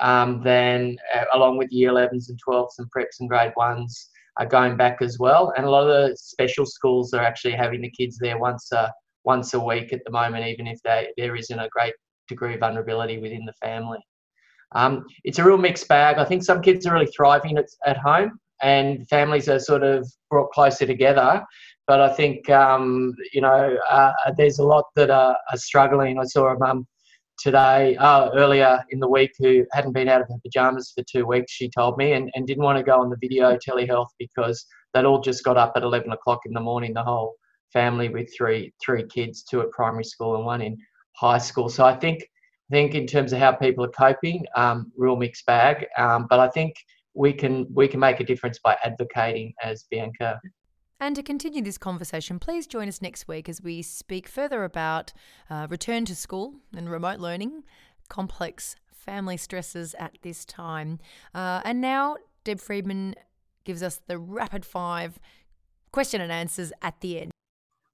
um, 0.00 0.42
than, 0.42 0.96
uh, 1.14 1.24
along 1.34 1.58
with 1.58 1.70
year 1.72 1.90
11s 1.90 2.28
and 2.28 2.38
12s 2.46 2.78
and 2.78 2.90
preps 2.90 3.20
and 3.20 3.28
grade 3.28 3.52
ones, 3.56 4.10
are 4.38 4.46
going 4.46 4.76
back 4.76 5.00
as 5.00 5.18
well. 5.18 5.52
And 5.56 5.64
a 5.64 5.70
lot 5.70 5.88
of 5.88 5.88
the 5.88 6.16
special 6.16 6.66
schools 6.66 7.14
are 7.14 7.22
actually 7.22 7.54
having 7.54 7.80
the 7.80 7.90
kids 7.90 8.18
there 8.18 8.38
once 8.38 8.70
a, 8.72 8.92
once 9.24 9.54
a 9.54 9.60
week 9.60 9.92
at 9.92 10.04
the 10.04 10.10
moment, 10.10 10.46
even 10.46 10.66
if 10.66 10.80
they, 10.82 11.08
there 11.16 11.36
isn't 11.36 11.58
a 11.58 11.68
great 11.70 11.94
degree 12.28 12.54
of 12.54 12.60
vulnerability 12.60 13.18
within 13.18 13.44
the 13.44 13.54
family. 13.54 13.98
Um, 14.72 15.06
it's 15.24 15.38
a 15.38 15.44
real 15.44 15.56
mixed 15.56 15.88
bag. 15.88 16.18
I 16.18 16.24
think 16.24 16.42
some 16.42 16.60
kids 16.60 16.86
are 16.86 16.92
really 16.92 17.06
thriving 17.06 17.56
at, 17.56 17.66
at 17.86 17.96
home 17.96 18.38
and 18.62 19.08
families 19.08 19.48
are 19.48 19.58
sort 19.58 19.82
of 19.82 20.10
brought 20.30 20.50
closer 20.50 20.86
together. 20.86 21.44
But 21.86 22.00
I 22.00 22.12
think 22.12 22.50
um, 22.50 23.14
you 23.32 23.40
know 23.40 23.76
uh, 23.88 24.12
there's 24.36 24.58
a 24.58 24.64
lot 24.64 24.86
that 24.96 25.10
are, 25.10 25.36
are, 25.50 25.56
struggling. 25.56 26.18
I 26.18 26.24
saw 26.24 26.48
a 26.48 26.58
mum 26.58 26.86
today 27.38 27.96
uh, 27.96 28.30
earlier 28.34 28.82
in 28.90 29.00
the 29.00 29.08
week 29.08 29.32
who 29.38 29.64
hadn't 29.72 29.92
been 29.92 30.08
out 30.08 30.20
of 30.20 30.28
her 30.28 30.38
pajamas 30.42 30.92
for 30.94 31.04
two 31.10 31.26
weeks. 31.26 31.52
She 31.52 31.68
told 31.68 31.96
me 31.98 32.12
and, 32.12 32.30
and 32.34 32.46
didn't 32.46 32.64
want 32.64 32.78
to 32.78 32.84
go 32.84 33.00
on 33.00 33.10
the 33.10 33.16
video 33.20 33.56
telehealth 33.56 34.08
because 34.18 34.66
they'd 34.92 35.04
all 35.04 35.20
just 35.20 35.44
got 35.44 35.56
up 35.56 35.72
at 35.76 35.82
11 35.82 36.12
o'clock 36.12 36.40
in 36.46 36.52
the 36.52 36.60
morning. 36.60 36.94
The 36.94 37.02
whole 37.02 37.36
family 37.72 38.08
with 38.08 38.32
three 38.36 38.72
three 38.82 39.04
kids, 39.04 39.42
two 39.42 39.60
at 39.60 39.70
primary 39.70 40.04
school 40.04 40.36
and 40.36 40.46
one 40.46 40.62
in 40.62 40.78
high 41.16 41.38
school. 41.38 41.68
So 41.68 41.84
I 41.84 41.94
think 41.94 42.22
I 42.70 42.74
think 42.74 42.94
in 42.94 43.06
terms 43.06 43.32
of 43.32 43.38
how 43.38 43.52
people 43.52 43.84
are 43.84 43.88
coping, 43.88 44.44
um, 44.56 44.92
real 44.96 45.16
mixed 45.16 45.46
bag. 45.46 45.86
Um, 45.96 46.26
but 46.28 46.40
I 46.40 46.48
think 46.48 46.74
we 47.14 47.32
can 47.32 47.66
we 47.72 47.88
can 47.88 48.00
make 48.00 48.20
a 48.20 48.24
difference 48.24 48.58
by 48.58 48.76
advocating, 48.84 49.52
as 49.62 49.84
Bianca 49.90 50.40
and 50.98 51.14
to 51.16 51.22
continue 51.22 51.62
this 51.62 51.78
conversation, 51.78 52.38
please 52.38 52.66
join 52.66 52.88
us 52.88 53.02
next 53.02 53.28
week 53.28 53.48
as 53.48 53.60
we 53.60 53.82
speak 53.82 54.28
further 54.28 54.64
about 54.64 55.12
uh, 55.50 55.66
return 55.68 56.04
to 56.06 56.16
school 56.16 56.54
and 56.74 56.90
remote 56.90 57.20
learning, 57.20 57.64
complex 58.08 58.76
family 58.92 59.36
stresses 59.36 59.94
at 59.98 60.16
this 60.22 60.44
time. 60.44 60.98
Uh, 61.34 61.60
and 61.64 61.80
now, 61.80 62.16
Deb 62.44 62.60
Friedman 62.60 63.14
gives 63.64 63.82
us 63.82 64.00
the 64.06 64.18
rapid 64.18 64.64
five 64.64 65.18
question 65.92 66.20
and 66.20 66.32
answers 66.32 66.72
at 66.82 67.00
the 67.00 67.20
end. 67.20 67.30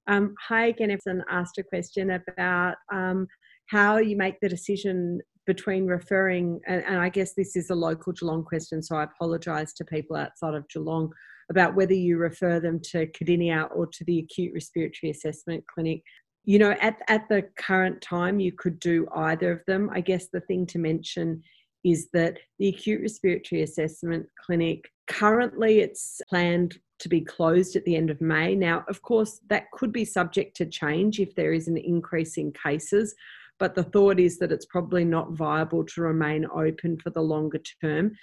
Um, 0.07 0.35
hi 0.47 0.67
again, 0.67 0.91
Everson 0.91 1.23
asked 1.29 1.57
a 1.57 1.63
question 1.63 2.11
about 2.11 2.75
um, 2.91 3.27
how 3.67 3.97
you 3.97 4.17
make 4.17 4.39
the 4.41 4.49
decision 4.49 5.21
between 5.45 5.87
referring, 5.87 6.59
and, 6.67 6.83
and 6.85 6.97
I 6.97 7.09
guess 7.09 7.33
this 7.33 7.55
is 7.55 7.69
a 7.69 7.75
local 7.75 8.13
Geelong 8.13 8.43
question, 8.43 8.81
so 8.81 8.95
I 8.95 9.03
apologise 9.03 9.73
to 9.73 9.85
people 9.85 10.15
outside 10.15 10.53
of 10.53 10.67
Geelong 10.69 11.11
about 11.49 11.75
whether 11.75 11.93
you 11.93 12.17
refer 12.17 12.59
them 12.59 12.79
to 12.91 13.07
Cardinia 13.07 13.69
or 13.75 13.87
to 13.87 14.03
the 14.05 14.19
acute 14.19 14.53
respiratory 14.53 15.11
assessment 15.11 15.63
clinic. 15.67 16.01
You 16.45 16.59
know, 16.59 16.71
at, 16.81 16.97
at 17.07 17.27
the 17.29 17.43
current 17.57 18.01
time, 18.01 18.39
you 18.39 18.51
could 18.51 18.79
do 18.79 19.07
either 19.15 19.51
of 19.51 19.61
them. 19.65 19.89
I 19.93 20.01
guess 20.01 20.27
the 20.27 20.41
thing 20.41 20.65
to 20.67 20.79
mention 20.79 21.41
is 21.83 22.09
that 22.13 22.37
the 22.59 22.69
acute 22.69 23.01
respiratory 23.01 23.61
assessment 23.61 24.25
clinic 24.45 24.89
currently 25.07 25.79
it's 25.79 26.21
planned 26.29 26.77
to 26.99 27.09
be 27.09 27.21
closed 27.21 27.75
at 27.75 27.83
the 27.83 27.95
end 27.95 28.09
of 28.09 28.21
May. 28.21 28.55
Now, 28.55 28.85
of 28.87 29.01
course, 29.01 29.41
that 29.49 29.69
could 29.71 29.91
be 29.91 30.05
subject 30.05 30.55
to 30.57 30.65
change 30.65 31.19
if 31.19 31.35
there 31.35 31.53
is 31.53 31.67
an 31.67 31.77
increase 31.77 32.37
in 32.37 32.53
cases, 32.53 33.13
but 33.59 33.75
the 33.75 33.83
thought 33.83 34.19
is 34.19 34.39
that 34.39 34.51
it's 34.51 34.65
probably 34.65 35.03
not 35.03 35.31
viable 35.31 35.83
to 35.83 36.01
remain 36.01 36.45
open 36.53 36.97
for 36.97 37.09
the 37.09 37.21
longer 37.21 37.59
term. 37.81 38.13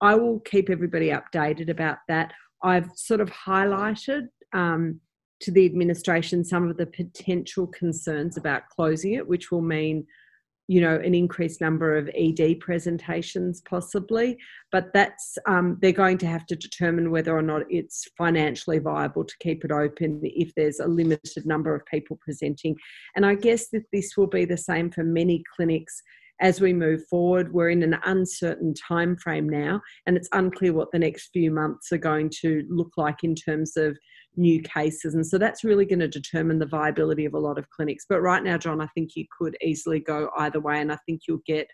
I 0.00 0.16
will 0.16 0.40
keep 0.40 0.68
everybody 0.68 1.10
updated 1.10 1.70
about 1.70 1.98
that. 2.08 2.32
I've 2.64 2.90
sort 2.96 3.20
of 3.20 3.30
highlighted 3.30 4.28
um, 4.54 5.00
to 5.40 5.50
the 5.50 5.66
administration 5.66 6.44
some 6.44 6.68
of 6.68 6.78
the 6.78 6.86
potential 6.86 7.66
concerns 7.66 8.36
about 8.36 8.68
closing 8.74 9.12
it, 9.12 9.28
which 9.28 9.52
will 9.52 9.60
mean, 9.60 10.06
you 10.66 10.80
know, 10.80 10.96
an 10.96 11.14
increased 11.14 11.60
number 11.60 11.98
of 11.98 12.08
ED 12.16 12.60
presentations 12.60 13.60
possibly. 13.60 14.38
But 14.72 14.94
that's 14.94 15.36
um, 15.46 15.76
they're 15.82 15.92
going 15.92 16.16
to 16.18 16.26
have 16.26 16.46
to 16.46 16.56
determine 16.56 17.10
whether 17.10 17.36
or 17.36 17.42
not 17.42 17.62
it's 17.68 18.08
financially 18.16 18.78
viable 18.78 19.24
to 19.24 19.34
keep 19.40 19.64
it 19.66 19.70
open 19.70 20.20
if 20.22 20.54
there's 20.54 20.80
a 20.80 20.88
limited 20.88 21.44
number 21.44 21.74
of 21.74 21.84
people 21.84 22.18
presenting. 22.24 22.76
And 23.14 23.26
I 23.26 23.34
guess 23.34 23.68
that 23.70 23.84
this 23.92 24.16
will 24.16 24.28
be 24.28 24.46
the 24.46 24.56
same 24.56 24.90
for 24.90 25.04
many 25.04 25.44
clinics 25.54 26.02
as 26.40 26.60
we 26.60 26.72
move 26.72 27.06
forward. 27.08 27.52
We're 27.52 27.70
in 27.70 27.82
an 27.82 27.98
uncertain 28.04 28.74
time 28.74 29.16
frame 29.16 29.48
now, 29.48 29.80
and 30.06 30.16
it's 30.16 30.28
unclear 30.32 30.72
what 30.72 30.90
the 30.92 30.98
next 30.98 31.28
few 31.32 31.50
months 31.50 31.92
are 31.92 31.98
going 31.98 32.30
to 32.42 32.64
look 32.68 32.92
like 32.96 33.22
in 33.22 33.34
terms 33.34 33.76
of 33.76 33.96
new 34.36 34.60
cases. 34.62 35.14
And 35.14 35.26
so 35.26 35.38
that's 35.38 35.64
really 35.64 35.86
going 35.86 36.00
to 36.00 36.08
determine 36.08 36.58
the 36.58 36.66
viability 36.66 37.24
of 37.24 37.34
a 37.34 37.38
lot 37.38 37.58
of 37.58 37.70
clinics. 37.70 38.04
But 38.08 38.20
right 38.20 38.42
now, 38.42 38.58
John, 38.58 38.80
I 38.80 38.88
think 38.88 39.10
you 39.14 39.26
could 39.38 39.56
easily 39.62 40.00
go 40.00 40.30
either 40.38 40.60
way, 40.60 40.80
and 40.80 40.92
I 40.92 40.98
think 41.06 41.22
you'll 41.28 41.42
get 41.46 41.68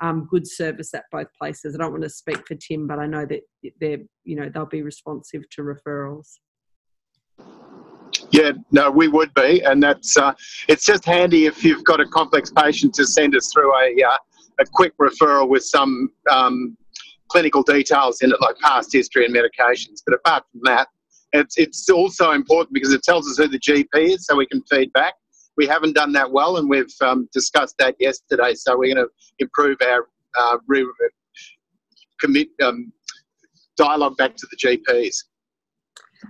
um, 0.00 0.26
good 0.30 0.46
service 0.46 0.94
at 0.94 1.04
both 1.10 1.28
places. 1.38 1.74
I 1.74 1.78
don't 1.78 1.92
want 1.92 2.04
to 2.04 2.10
speak 2.10 2.46
for 2.46 2.54
Tim, 2.54 2.86
but 2.86 2.98
I 2.98 3.06
know 3.06 3.26
that 3.26 3.40
they're, 3.80 4.00
you 4.24 4.36
know, 4.36 4.50
they'll 4.52 4.66
be 4.66 4.82
responsive 4.82 5.48
to 5.50 5.62
referrals. 5.62 6.38
Yeah, 8.30 8.52
no, 8.70 8.90
we 8.90 9.08
would 9.08 9.32
be, 9.34 9.62
and 9.62 9.82
that's 9.82 10.16
uh, 10.16 10.32
it's 10.68 10.84
just 10.84 11.04
handy 11.04 11.46
if 11.46 11.64
you've 11.64 11.84
got 11.84 12.00
a 12.00 12.06
complex 12.06 12.50
patient 12.50 12.94
to 12.94 13.06
send 13.06 13.36
us 13.36 13.50
through 13.52 13.72
a 13.74 14.02
uh, 14.02 14.16
a 14.60 14.64
quick 14.72 14.96
referral 14.98 15.48
with 15.48 15.64
some 15.64 16.10
um, 16.30 16.76
clinical 17.28 17.62
details 17.62 18.22
in 18.22 18.32
it, 18.32 18.40
like 18.40 18.56
past 18.58 18.92
history 18.92 19.24
and 19.26 19.34
medications. 19.34 20.02
But 20.04 20.14
apart 20.16 20.44
from 20.50 20.60
that, 20.64 20.88
it's, 21.32 21.58
it's 21.58 21.88
also 21.90 22.32
important 22.32 22.72
because 22.72 22.92
it 22.92 23.02
tells 23.02 23.28
us 23.28 23.36
who 23.36 23.48
the 23.48 23.58
GP 23.58 24.14
is 24.14 24.26
so 24.26 24.36
we 24.36 24.46
can 24.46 24.62
feed 24.70 24.92
back. 24.92 25.14
We 25.56 25.66
haven't 25.66 25.94
done 25.94 26.12
that 26.12 26.30
well, 26.30 26.58
and 26.58 26.68
we've 26.68 26.94
um, 27.00 27.28
discussed 27.32 27.76
that 27.78 27.96
yesterday. 27.98 28.54
So 28.54 28.76
we're 28.76 28.94
going 28.94 29.06
to 29.06 29.10
improve 29.38 29.78
our 29.82 30.06
uh, 30.38 30.58
re- 30.66 30.86
commit 32.20 32.48
um, 32.62 32.92
dialogue 33.76 34.16
back 34.16 34.36
to 34.36 34.46
the 34.50 34.56
GPs. 34.56 35.16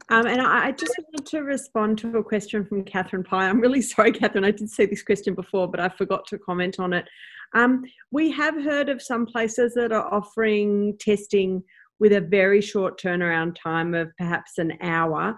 Um, 0.08 0.26
and 0.26 0.40
I, 0.40 0.66
I 0.66 0.72
just 0.72 0.94
wanted 0.98 1.26
to 1.26 1.40
respond 1.40 1.98
to 1.98 2.18
a 2.18 2.24
question 2.24 2.64
from 2.64 2.84
Catherine 2.84 3.24
Pye. 3.24 3.48
I'm 3.48 3.60
really 3.60 3.82
sorry, 3.94 4.12
Catherine. 4.12 4.44
I 4.44 4.50
did 4.50 4.70
see 4.70 4.86
this 4.86 5.02
question 5.02 5.34
before, 5.34 5.68
but 5.68 5.80
I 5.80 5.88
forgot 5.88 6.26
to 6.28 6.38
comment 6.38 6.78
on 6.78 6.92
it. 6.92 7.06
Um, 7.54 7.84
we 8.10 8.30
have 8.32 8.54
heard 8.62 8.88
of 8.88 9.00
some 9.00 9.26
places 9.26 9.74
that 9.74 9.92
are 9.92 10.12
offering 10.12 10.96
testing 10.98 11.62
with 11.98 12.12
a 12.12 12.20
very 12.20 12.60
short 12.60 13.00
turnaround 13.00 13.56
time 13.62 13.94
of 13.94 14.10
perhaps 14.18 14.58
an 14.58 14.72
hour. 14.82 15.36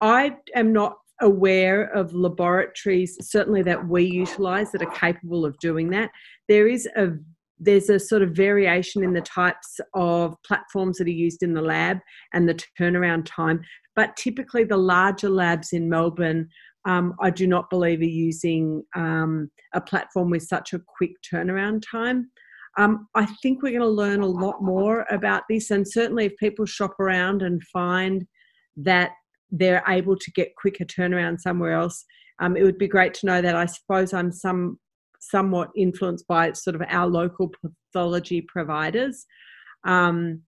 I 0.00 0.36
am 0.54 0.72
not 0.72 0.96
aware 1.20 1.84
of 1.94 2.12
laboratories, 2.14 3.16
certainly 3.20 3.62
that 3.62 3.88
we 3.88 4.04
utilise, 4.04 4.70
that 4.70 4.82
are 4.82 4.90
capable 4.90 5.44
of 5.44 5.58
doing 5.58 5.90
that. 5.90 6.10
There 6.48 6.68
is 6.68 6.88
a 6.96 7.10
there's 7.60 7.90
a 7.90 7.98
sort 7.98 8.22
of 8.22 8.30
variation 8.30 9.02
in 9.02 9.12
the 9.12 9.20
types 9.20 9.80
of 9.94 10.36
platforms 10.46 10.98
that 10.98 11.06
are 11.06 11.10
used 11.10 11.42
in 11.42 11.54
the 11.54 11.62
lab 11.62 11.98
and 12.32 12.48
the 12.48 12.58
turnaround 12.78 13.26
time. 13.26 13.60
But 13.96 14.16
typically, 14.16 14.64
the 14.64 14.76
larger 14.76 15.28
labs 15.28 15.72
in 15.72 15.88
Melbourne, 15.88 16.48
um, 16.84 17.14
I 17.20 17.30
do 17.30 17.46
not 17.46 17.70
believe 17.70 18.00
are 18.00 18.04
using 18.04 18.84
um, 18.94 19.50
a 19.74 19.80
platform 19.80 20.30
with 20.30 20.42
such 20.42 20.72
a 20.72 20.80
quick 20.96 21.12
turnaround 21.30 21.82
time. 21.90 22.30
Um, 22.76 23.08
I 23.16 23.26
think 23.42 23.62
we're 23.62 23.70
going 23.70 23.80
to 23.80 23.88
learn 23.88 24.20
a 24.20 24.26
lot 24.26 24.62
more 24.62 25.04
about 25.10 25.42
this, 25.48 25.70
and 25.70 25.86
certainly 25.86 26.26
if 26.26 26.36
people 26.36 26.64
shop 26.64 26.98
around 27.00 27.42
and 27.42 27.62
find 27.64 28.24
that 28.76 29.10
they're 29.50 29.82
able 29.88 30.16
to 30.16 30.30
get 30.32 30.54
quicker 30.56 30.84
turnaround 30.84 31.40
somewhere 31.40 31.72
else, 31.72 32.04
um, 32.38 32.56
it 32.56 32.62
would 32.62 32.78
be 32.78 32.86
great 32.86 33.14
to 33.14 33.26
know 33.26 33.42
that. 33.42 33.56
I 33.56 33.66
suppose 33.66 34.12
I'm 34.12 34.30
some 34.30 34.78
somewhat 35.18 35.70
influenced 35.76 36.26
by 36.26 36.52
sort 36.52 36.76
of 36.76 36.82
our 36.88 37.06
local 37.06 37.52
pathology 37.92 38.40
providers. 38.40 39.26
Um, 39.84 40.42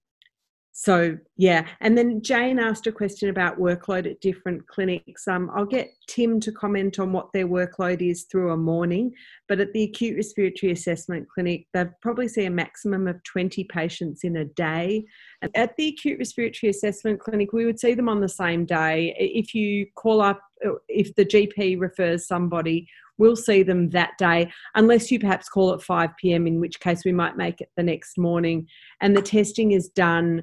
so 0.72 1.18
yeah. 1.36 1.66
And 1.80 1.98
then 1.98 2.22
jane 2.22 2.58
asked 2.58 2.86
a 2.86 2.92
question 2.92 3.28
about 3.28 3.58
workload 3.58 4.10
at 4.10 4.20
different 4.22 4.66
clinics. 4.66 5.28
Um, 5.28 5.50
i'll 5.54 5.66
get 5.66 5.90
tim 6.06 6.40
to 6.40 6.50
comment 6.50 6.98
on 6.98 7.12
what 7.12 7.28
their 7.34 7.46
workload 7.46 8.00
is 8.00 8.24
through 8.24 8.52
a 8.52 8.56
morning 8.56 9.12
but 9.46 9.60
at 9.60 9.74
the 9.74 9.82
acute 9.82 10.16
respiratory 10.16 10.72
assessment 10.72 11.28
clinic 11.28 11.66
they 11.74 11.84
probably 12.00 12.28
see 12.28 12.46
a 12.46 12.50
maximum 12.50 13.08
of 13.08 13.22
20 13.24 13.64
patients 13.64 14.24
in 14.24 14.36
a 14.36 14.46
day. 14.46 15.04
And 15.42 15.50
at 15.54 15.76
the 15.76 15.88
acute 15.88 16.18
respiratory 16.18 16.70
assessment 16.70 17.20
clinic 17.20 17.52
we 17.52 17.66
would 17.66 17.78
see 17.78 17.92
them 17.92 18.08
on 18.08 18.20
the 18.20 18.28
same 18.28 18.64
day. 18.64 19.14
If 19.18 19.54
you 19.54 19.86
call 19.96 20.22
up 20.22 20.40
if 20.88 21.14
the 21.14 21.24
gp 21.24 21.78
refers 21.80 22.26
somebody 22.26 22.86
we'll 23.20 23.36
see 23.36 23.62
them 23.62 23.90
that 23.90 24.12
day, 24.18 24.50
unless 24.74 25.10
you 25.10 25.20
perhaps 25.20 25.48
call 25.48 25.72
at 25.72 25.82
5 25.82 26.10
p.m., 26.16 26.46
in 26.46 26.58
which 26.58 26.80
case 26.80 27.04
we 27.04 27.12
might 27.12 27.36
make 27.36 27.60
it 27.60 27.68
the 27.76 27.82
next 27.82 28.18
morning. 28.18 28.66
And 29.00 29.16
the 29.16 29.22
testing 29.22 29.72
is 29.72 29.88
done 29.88 30.42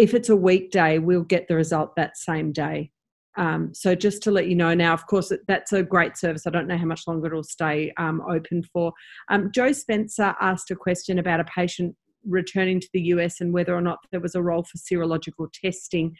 if 0.00 0.14
it's 0.14 0.30
a 0.30 0.36
weekday, 0.36 0.98
we'll 0.98 1.22
get 1.22 1.46
the 1.46 1.54
result 1.54 1.94
that 1.96 2.16
same 2.16 2.52
day. 2.52 2.90
Um, 3.36 3.72
so 3.74 3.94
just 3.94 4.22
to 4.22 4.30
let 4.30 4.48
you 4.48 4.54
know 4.54 4.72
now, 4.72 4.94
of 4.94 5.06
course, 5.06 5.30
that's 5.46 5.72
a 5.72 5.82
great 5.82 6.16
service. 6.16 6.46
I 6.46 6.50
don't 6.50 6.66
know 6.66 6.78
how 6.78 6.86
much 6.86 7.06
longer 7.06 7.26
it'll 7.26 7.44
stay 7.44 7.92
um, 7.98 8.22
open 8.28 8.62
for. 8.62 8.92
Um, 9.28 9.50
Joe 9.54 9.72
Spencer 9.72 10.34
asked 10.40 10.70
a 10.70 10.76
question 10.76 11.18
about 11.18 11.40
a 11.40 11.44
patient 11.44 11.94
returning 12.26 12.80
to 12.80 12.88
the 12.92 13.00
US 13.14 13.40
and 13.40 13.52
whether 13.52 13.74
or 13.74 13.80
not 13.80 13.98
there 14.10 14.20
was 14.20 14.34
a 14.34 14.42
role 14.42 14.64
for 14.64 14.78
serological 14.78 15.48
testing. 15.52 16.16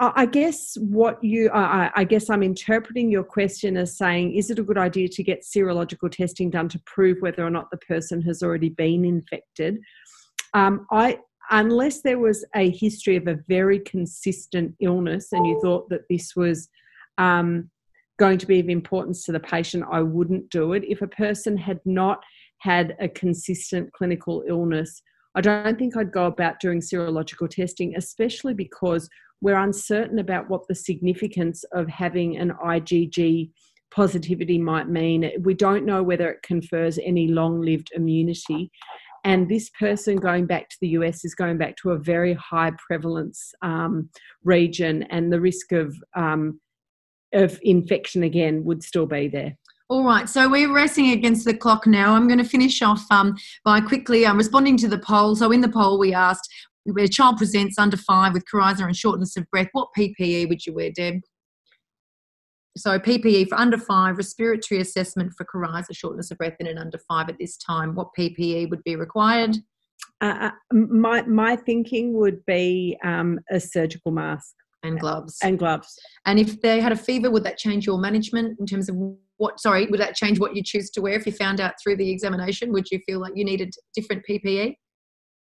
I 0.00 0.26
guess 0.26 0.76
what 0.80 1.22
you, 1.22 1.50
I, 1.54 2.02
guess 2.02 2.28
I'm 2.28 2.42
interpreting 2.42 3.12
your 3.12 3.22
question 3.22 3.76
as 3.76 3.96
saying, 3.96 4.34
is 4.34 4.50
it 4.50 4.58
a 4.58 4.62
good 4.64 4.76
idea 4.76 5.08
to 5.08 5.22
get 5.22 5.44
serological 5.44 6.10
testing 6.10 6.50
done 6.50 6.68
to 6.70 6.80
prove 6.80 7.18
whether 7.20 7.44
or 7.44 7.50
not 7.50 7.70
the 7.70 7.76
person 7.76 8.20
has 8.22 8.42
already 8.42 8.70
been 8.70 9.04
infected? 9.04 9.78
Um, 10.52 10.86
I, 10.90 11.20
unless 11.52 12.00
there 12.02 12.18
was 12.18 12.44
a 12.56 12.70
history 12.70 13.14
of 13.14 13.28
a 13.28 13.38
very 13.48 13.78
consistent 13.78 14.74
illness 14.80 15.28
and 15.30 15.46
you 15.46 15.60
thought 15.62 15.88
that 15.90 16.08
this 16.10 16.34
was 16.34 16.68
um, 17.18 17.70
going 18.18 18.38
to 18.38 18.46
be 18.46 18.58
of 18.58 18.68
importance 18.68 19.24
to 19.24 19.32
the 19.32 19.40
patient, 19.40 19.84
I 19.88 20.00
wouldn't 20.00 20.50
do 20.50 20.72
it. 20.72 20.82
If 20.88 21.02
a 21.02 21.08
person 21.08 21.56
had 21.56 21.78
not 21.84 22.20
had 22.58 22.96
a 22.98 23.08
consistent 23.08 23.92
clinical 23.92 24.42
illness, 24.48 25.02
I 25.36 25.40
don't 25.40 25.78
think 25.78 25.96
I'd 25.96 26.12
go 26.12 26.26
about 26.26 26.60
doing 26.60 26.80
serological 26.80 27.48
testing, 27.48 27.96
especially 27.96 28.54
because 28.54 29.08
we're 29.44 29.62
uncertain 29.62 30.18
about 30.18 30.48
what 30.50 30.66
the 30.66 30.74
significance 30.74 31.64
of 31.72 31.86
having 31.88 32.36
an 32.36 32.52
IgG 32.64 33.50
positivity 33.94 34.58
might 34.58 34.88
mean. 34.88 35.30
We 35.40 35.54
don't 35.54 35.86
know 35.86 36.02
whether 36.02 36.28
it 36.30 36.42
confers 36.42 36.98
any 36.98 37.28
long 37.28 37.60
lived 37.60 37.90
immunity 37.94 38.72
and 39.24 39.48
this 39.48 39.70
person 39.70 40.16
going 40.16 40.46
back 40.46 40.68
to 40.68 40.76
the 40.80 40.88
US 40.88 41.24
is 41.24 41.34
going 41.34 41.56
back 41.56 41.76
to 41.78 41.92
a 41.92 41.98
very 41.98 42.34
high 42.34 42.72
prevalence 42.86 43.52
um, 43.62 44.10
region, 44.44 45.04
and 45.04 45.32
the 45.32 45.40
risk 45.40 45.72
of 45.72 45.96
um, 46.14 46.60
of 47.32 47.58
infection 47.62 48.22
again 48.22 48.64
would 48.64 48.82
still 48.82 49.06
be 49.06 49.28
there. 49.28 49.56
All 49.88 50.04
right, 50.04 50.28
so 50.28 50.48
we're 50.48 50.72
racing 50.72 51.10
against 51.10 51.44
the 51.44 51.54
clock 51.54 51.86
now. 51.86 52.14
I'm 52.14 52.28
going 52.28 52.38
to 52.38 52.44
finish 52.44 52.80
off 52.80 53.04
um, 53.10 53.36
by 53.64 53.80
quickly 53.80 54.24
um, 54.24 54.36
responding 54.36 54.76
to 54.78 54.88
the 54.88 54.98
poll. 54.98 55.36
So, 55.36 55.50
in 55.52 55.60
the 55.62 55.68
poll, 55.68 55.98
we 55.98 56.14
asked 56.14 56.48
where 56.84 57.04
a 57.04 57.08
child 57.08 57.38
presents 57.38 57.78
under 57.78 57.96
five 57.96 58.32
with 58.32 58.44
coryza 58.52 58.84
and 58.84 58.96
shortness 58.96 59.36
of 59.36 59.48
breath, 59.50 59.68
what 59.72 59.88
PPE 59.96 60.48
would 60.48 60.66
you 60.66 60.74
wear, 60.74 60.90
Deb? 60.90 61.20
so 62.76 62.98
PPE 62.98 63.48
for 63.48 63.56
under 63.56 63.78
five, 63.78 64.16
respiratory 64.16 64.80
assessment 64.80 65.32
for 65.36 65.44
coryza, 65.44 65.94
shortness 65.96 66.30
of 66.30 66.38
breath 66.38 66.56
in 66.58 66.66
an 66.66 66.78
under 66.78 66.98
five 66.98 67.28
at 67.28 67.38
this 67.38 67.56
time. 67.56 67.94
What 67.94 68.08
PPE 68.18 68.70
would 68.70 68.82
be 68.84 68.96
required? 68.96 69.56
Uh, 70.20 70.50
uh 70.72 70.74
my 70.74 71.22
my 71.22 71.56
thinking 71.56 72.14
would 72.14 72.44
be 72.46 72.98
um, 73.04 73.38
a 73.50 73.60
surgical 73.60 74.10
mask 74.10 74.54
and 74.82 74.98
gloves 74.98 75.38
and 75.42 75.58
gloves. 75.58 75.98
And 76.26 76.38
if 76.38 76.60
they 76.60 76.80
had 76.80 76.92
a 76.92 76.96
fever, 76.96 77.30
would 77.30 77.44
that 77.44 77.58
change 77.58 77.86
your 77.86 77.98
management 77.98 78.58
in 78.58 78.66
terms 78.66 78.88
of 78.88 78.96
what? 79.36 79.60
Sorry, 79.60 79.86
would 79.86 80.00
that 80.00 80.16
change 80.16 80.40
what 80.40 80.56
you 80.56 80.62
choose 80.62 80.90
to 80.90 81.00
wear 81.00 81.14
if 81.14 81.26
you 81.26 81.32
found 81.32 81.60
out 81.60 81.74
through 81.82 81.96
the 81.96 82.10
examination? 82.10 82.72
Would 82.72 82.90
you 82.90 82.98
feel 83.06 83.20
like 83.20 83.34
you 83.36 83.44
needed 83.44 83.72
different 83.94 84.24
PPE? 84.28 84.74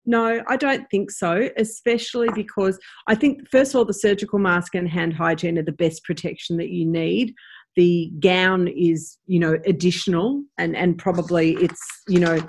No, 0.10 0.42
I 0.48 0.58
don't 0.58 0.90
think 0.90 1.12
so, 1.12 1.52
especially 1.56 2.30
because 2.34 2.80
I 3.06 3.14
think, 3.14 3.48
first 3.48 3.76
of 3.76 3.78
all, 3.78 3.86
the 3.86 3.94
surgical 3.94 4.40
mask 4.40 4.74
and 4.74 4.90
hand 4.90 5.14
hygiene 5.14 5.60
are 5.60 5.64
the 5.64 5.72
best 5.72 6.04
protection 6.04 6.58
that 6.58 6.72
you 6.72 6.84
need. 6.84 7.36
The 7.76 8.12
gown 8.20 8.68
is, 8.70 9.20
you 9.28 9.38
know, 9.40 9.60
additional 9.68 10.42
and, 10.58 10.76
and 10.76 10.98
probably 10.98 11.52
it's, 11.58 11.80
you 12.08 12.20
know, 12.20 12.40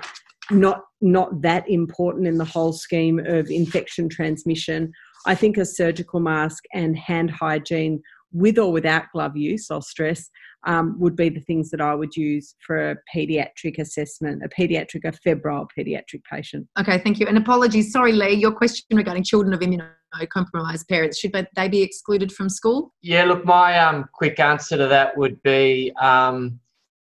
not 0.49 0.81
not 1.01 1.43
that 1.43 1.69
important 1.69 2.25
in 2.25 2.39
the 2.39 2.45
whole 2.45 2.73
scheme 2.73 3.19
of 3.19 3.51
infection 3.51 4.09
transmission. 4.09 4.91
I 5.27 5.35
think 5.35 5.57
a 5.57 5.63
surgical 5.63 6.19
mask 6.19 6.63
and 6.73 6.97
hand 6.97 7.29
hygiene 7.29 8.01
with 8.31 8.57
or 8.57 8.71
without 8.71 9.05
glove 9.13 9.35
use, 9.35 9.69
I'll 9.69 9.81
stress, 9.81 10.29
um, 10.65 10.99
would 10.99 11.15
be 11.15 11.29
the 11.29 11.39
things 11.39 11.69
that 11.71 11.81
I 11.81 11.95
would 11.95 12.15
use 12.15 12.55
for 12.65 12.91
a 12.91 12.95
paediatric 13.13 13.79
assessment, 13.79 14.43
a 14.43 14.49
paediatric, 14.49 15.05
a 15.05 15.11
febrile 15.11 15.67
paediatric 15.77 16.23
patient. 16.29 16.67
Okay, 16.79 16.99
thank 16.99 17.19
you. 17.19 17.27
And 17.27 17.37
apologies, 17.37 17.91
sorry, 17.91 18.11
Lee, 18.11 18.33
your 18.33 18.51
question 18.51 18.85
regarding 18.95 19.23
children 19.23 19.53
of 19.53 19.59
immunocompromised 19.59 20.87
parents, 20.87 21.19
should 21.19 21.33
they 21.55 21.67
be 21.67 21.81
excluded 21.81 22.31
from 22.31 22.49
school? 22.49 22.93
Yeah, 23.01 23.25
look, 23.25 23.45
my 23.45 23.79
um, 23.79 24.05
quick 24.13 24.39
answer 24.39 24.77
to 24.77 24.87
that 24.87 25.17
would 25.17 25.41
be 25.43 25.91
um, 25.99 26.59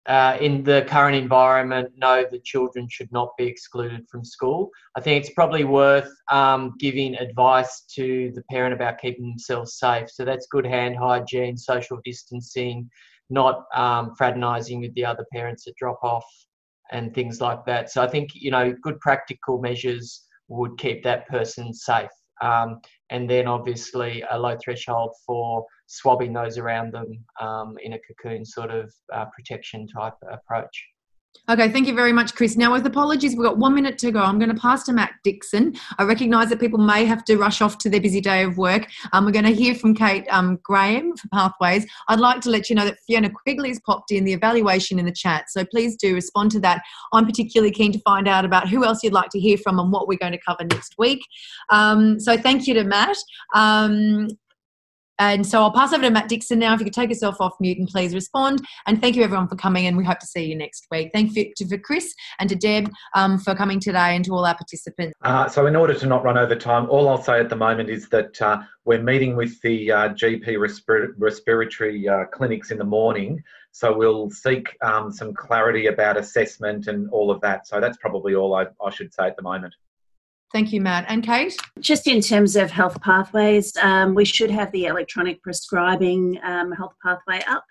uh, 0.08 0.38
in 0.42 0.64
the 0.64 0.86
current 0.88 1.16
environment, 1.16 1.90
no, 1.96 2.26
the 2.30 2.40
children 2.40 2.88
should 2.90 3.12
not 3.12 3.30
be 3.38 3.46
excluded 3.46 4.08
from 4.10 4.26
school. 4.26 4.70
I 4.96 5.02
think 5.02 5.24
it's 5.24 5.34
probably 5.34 5.64
worth 5.64 6.12
um, 6.32 6.74
giving 6.80 7.16
advice 7.16 7.82
to 7.96 8.32
the 8.34 8.44
parent 8.50 8.74
about 8.74 9.00
keeping 9.00 9.30
themselves 9.30 9.78
safe. 9.78 10.10
So 10.10 10.26
that's 10.26 10.48
good 10.48 10.66
hand 10.66 10.98
hygiene, 10.98 11.56
social 11.56 12.00
distancing, 12.04 12.90
not 13.30 13.66
um, 13.76 14.16
fraternizing 14.18 14.82
with 14.82 14.94
the 14.96 15.06
other 15.06 15.26
parents 15.32 15.68
at 15.68 15.76
drop 15.76 16.00
off 16.04 16.26
and 16.92 17.14
things 17.14 17.40
like 17.40 17.64
that. 17.66 17.92
So 17.92 18.02
I 18.02 18.08
think, 18.08 18.32
you 18.34 18.52
know, 18.52 18.74
good 18.82 19.00
practical 19.00 19.62
measures 19.62 20.26
would 20.48 20.78
keep 20.78 21.04
that 21.04 21.28
person 21.28 21.74
safe. 21.74 22.10
Um, 22.42 22.82
and 23.10 23.30
then 23.30 23.48
obviously 23.48 24.24
a 24.32 24.38
low 24.38 24.58
threshold 24.64 25.12
for 25.26 25.66
swabbing 25.88 26.34
those 26.34 26.58
around 26.58 26.94
them 26.94 27.24
um, 27.40 27.78
in 27.84 27.94
a 27.94 28.00
cocoon 28.00 28.46
sort 28.46 28.72
of 28.72 28.94
uh, 29.14 29.26
protection 29.26 29.88
type 29.88 30.14
approach. 30.30 30.86
Okay, 31.50 31.70
thank 31.70 31.88
you 31.88 31.96
very 31.96 32.14
much, 32.14 32.36
Chris. 32.36 32.56
Now, 32.56 32.72
with 32.72 32.86
apologies, 32.86 33.36
we've 33.36 33.44
got 33.44 33.58
one 33.58 33.74
minute 33.74 33.98
to 33.98 34.12
go. 34.12 34.22
I'm 34.22 34.38
going 34.40 34.54
to 34.54 34.62
pass 34.62 34.84
to 34.84 34.94
Matt 34.94 35.12
Dixon. 35.24 35.76
I 35.98 36.04
recognise 36.04 36.50
that 36.50 36.60
people 36.60 36.80
may 36.80 37.04
have 37.04 37.26
to 37.26 37.36
rush 37.36 37.62
off 37.62 37.78
to 37.80 37.90
their 37.90 38.00
busy 38.00 38.22
day 38.22 38.44
of 38.44 38.58
work. 38.58 38.88
Um, 39.12 39.26
we're 39.26 39.32
going 39.32 39.46
to 39.46 39.54
hear 39.54 39.76
from 39.76 39.94
Kate 39.94 40.26
um, 40.30 40.60
Graham 40.64 41.14
for 41.18 41.28
Pathways. 41.30 41.86
I'd 42.08 42.22
like 42.22 42.42
to 42.42 42.50
let 42.50 42.70
you 42.70 42.76
know 42.76 42.86
that 42.86 43.00
Fiona 43.06 43.30
Quigley 43.30 43.70
has 43.70 43.82
popped 43.82 44.12
in 44.12 44.24
the 44.24 44.32
evaluation 44.32 45.00
in 45.00 45.06
the 45.06 45.12
chat, 45.12 45.50
so 45.50 45.66
please 45.66 45.98
do 45.98 46.14
respond 46.14 46.52
to 46.52 46.60
that. 46.62 46.84
I'm 47.12 47.26
particularly 47.26 47.72
keen 47.72 47.92
to 47.92 48.00
find 48.00 48.30
out 48.30 48.46
about 48.46 48.70
who 48.70 48.86
else 48.86 49.04
you'd 49.04 49.12
like 49.12 49.32
to 49.32 49.40
hear 49.40 49.58
from 49.58 49.80
and 49.80 49.92
what 49.92 50.08
we're 50.08 50.20
going 50.20 50.34
to 50.34 50.40
cover 50.48 50.64
next 50.64 50.96
week. 50.98 51.20
Um, 51.70 52.20
so, 52.20 52.38
thank 52.38 52.68
you 52.68 52.76
to 52.76 52.84
Matt. 52.84 53.18
And 55.22 55.46
so 55.46 55.62
I'll 55.62 55.72
pass 55.72 55.94
over 55.94 56.02
to 56.02 56.10
Matt 56.10 56.30
Dixon 56.30 56.58
now. 56.58 56.74
If 56.74 56.80
you 56.80 56.86
could 56.86 56.96
take 56.96 57.10
yourself 57.10 57.36
off 57.40 57.54
mute 57.60 57.78
and 57.78 57.88
please 57.88 58.16
respond. 58.16 58.60
And 58.88 59.00
thank 59.00 59.16
you 59.16 59.24
everyone 59.24 59.48
for 59.48 59.56
coming, 59.56 59.86
and 59.86 59.96
we 59.96 60.04
hope 60.04 60.18
to 60.18 60.26
see 60.26 60.44
you 60.44 60.56
next 60.56 60.88
week. 60.90 61.12
Thank 61.14 61.36
you 61.36 61.54
to 61.58 61.68
for 61.68 61.78
Chris 61.78 62.12
and 62.40 62.50
to 62.50 62.56
Deb 62.56 62.92
um, 63.14 63.38
for 63.38 63.54
coming 63.54 63.80
today, 63.80 64.16
and 64.16 64.26
to 64.26 64.32
all 64.32 64.48
our 64.48 64.56
participants. 64.56 65.14
Uh, 65.22 65.48
so, 65.48 65.68
in 65.68 65.76
order 65.76 65.94
to 65.94 66.08
not 66.08 66.24
run 66.24 66.40
over 66.40 66.56
time, 66.56 66.90
all 66.90 67.08
I'll 67.08 67.22
say 67.22 67.40
at 67.40 67.50
the 67.50 67.56
moment 67.56 67.92
is 67.92 68.10
that 68.10 68.42
uh, 68.42 68.64
we're 68.86 69.04
meeting 69.04 69.36
with 69.36 69.62
the 69.62 69.92
uh, 69.92 70.10
GP 70.10 70.48
respir- 70.58 71.14
respiratory 71.20 72.10
uh, 72.10 72.26
clinics 72.26 72.72
in 72.72 72.80
the 72.80 72.84
morning. 72.84 73.44
So 73.74 73.96
we'll 73.96 74.30
seek 74.30 74.76
um, 74.82 75.12
some 75.14 75.34
clarity 75.34 75.86
about 75.86 76.18
assessment 76.18 76.88
and 76.88 77.10
all 77.12 77.32
of 77.32 77.40
that. 77.42 77.68
So 77.68 77.80
that's 77.80 77.98
probably 77.98 78.36
all 78.36 78.54
I, 78.56 78.66
I 78.84 78.90
should 78.90 79.14
say 79.14 79.28
at 79.28 79.38
the 79.38 79.44
moment. 79.44 79.74
Thank 80.54 80.74
you, 80.74 80.82
Matt. 80.82 81.06
And 81.08 81.24
Kate? 81.24 81.56
Just 81.80 82.08
in 82.08 82.20
terms 82.20 82.58
of 82.58 82.72
health 82.72 83.02
pathways, 83.02 83.76
um, 83.78 84.14
we 84.14 84.26
should 84.26 84.52
have 84.52 84.72
the 84.74 84.86
electronic 84.86 85.42
prescribing 85.42 86.40
um, 86.44 86.74
health 86.74 86.94
pathway 87.04 87.42
up. 87.48 87.64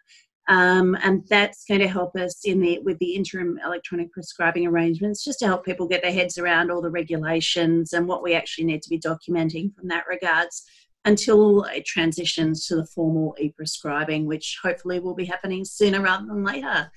Um, 0.49 0.97
and 1.03 1.23
that's 1.29 1.65
going 1.67 1.81
to 1.81 1.89
help 1.89 2.17
us 2.17 2.41
in 2.45 2.61
the 2.61 2.81
with 2.81 2.99
the 2.99 3.15
interim 3.15 3.61
electronic 3.65 4.11
prescribing 4.13 4.67
arrangements, 4.67 5.23
just 5.23 5.39
to 5.41 5.47
help 5.47 5.65
people 5.65 5.87
get 5.87 6.03
their 6.03 6.13
heads 6.13 6.39
around 6.39 6.71
all 6.71 6.83
the 6.83 6.91
regulations 6.91 7.93
and 7.93 8.09
what 8.09 8.23
we 8.23 8.35
actually 8.35 8.65
need 8.65 8.83
to 8.83 8.91
be 8.91 8.99
documenting 8.99 9.73
from 9.75 9.89
that 9.89 10.07
regards 10.09 10.65
until 11.05 11.65
it 11.65 11.85
transitions 11.87 12.67
to 12.67 12.77
the 12.77 12.87
formal 12.87 13.35
e-prescribing, 13.39 14.27
which 14.27 14.59
hopefully 14.63 15.01
will 15.01 15.15
be 15.15 15.25
happening 15.25 15.65
sooner 15.65 16.01
rather 16.01 16.27
than 16.27 16.45
later. 16.45 16.91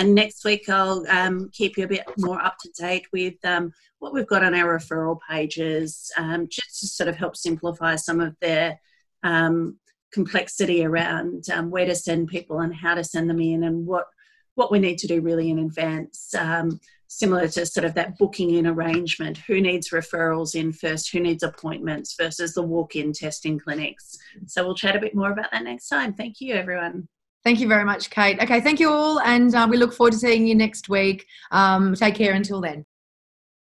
And 0.00 0.14
next 0.14 0.46
week, 0.46 0.66
I'll 0.70 1.06
um, 1.10 1.50
keep 1.52 1.76
you 1.76 1.84
a 1.84 1.88
bit 1.88 2.04
more 2.16 2.40
up 2.40 2.56
to 2.62 2.70
date 2.70 3.04
with 3.12 3.34
um, 3.44 3.70
what 3.98 4.14
we've 4.14 4.26
got 4.26 4.42
on 4.42 4.54
our 4.54 4.78
referral 4.78 5.18
pages, 5.28 6.10
um, 6.16 6.48
just 6.48 6.80
to 6.80 6.86
sort 6.86 7.10
of 7.10 7.16
help 7.16 7.36
simplify 7.36 7.96
some 7.96 8.18
of 8.18 8.34
the 8.40 8.78
um, 9.24 9.78
complexity 10.10 10.86
around 10.86 11.50
um, 11.52 11.70
where 11.70 11.84
to 11.84 11.94
send 11.94 12.28
people 12.28 12.60
and 12.60 12.74
how 12.74 12.94
to 12.94 13.04
send 13.04 13.28
them 13.28 13.42
in, 13.42 13.64
and 13.64 13.86
what 13.86 14.06
what 14.54 14.72
we 14.72 14.78
need 14.78 14.96
to 15.00 15.06
do 15.06 15.20
really 15.20 15.50
in 15.50 15.58
advance. 15.58 16.34
Um, 16.34 16.80
similar 17.08 17.46
to 17.48 17.66
sort 17.66 17.84
of 17.84 17.92
that 17.92 18.16
booking 18.16 18.54
in 18.54 18.66
arrangement 18.66 19.36
who 19.36 19.60
needs 19.60 19.90
referrals 19.90 20.54
in 20.54 20.72
first 20.72 21.10
who 21.10 21.20
needs 21.20 21.42
appointments 21.42 22.14
versus 22.18 22.54
the 22.54 22.62
walk-in 22.62 23.12
testing 23.12 23.58
clinics. 23.58 24.16
So 24.46 24.64
we'll 24.64 24.76
chat 24.76 24.96
a 24.96 25.00
bit 25.00 25.14
more 25.14 25.32
about 25.32 25.50
that 25.50 25.64
next 25.64 25.88
time. 25.88 26.14
Thank 26.14 26.40
you 26.40 26.54
everyone 26.54 27.06
Thank 27.42 27.60
you 27.60 27.68
very 27.68 27.84
much, 27.84 28.10
Kate. 28.10 28.38
Okay, 28.42 28.60
thank 28.60 28.80
you 28.80 28.90
all, 28.90 29.18
and 29.20 29.54
uh, 29.54 29.66
we 29.68 29.78
look 29.78 29.94
forward 29.94 30.12
to 30.12 30.18
seeing 30.18 30.46
you 30.46 30.54
next 30.54 30.90
week. 30.90 31.26
Um, 31.50 31.94
take 31.94 32.14
care 32.14 32.34
until 32.34 32.60
then. 32.60 32.84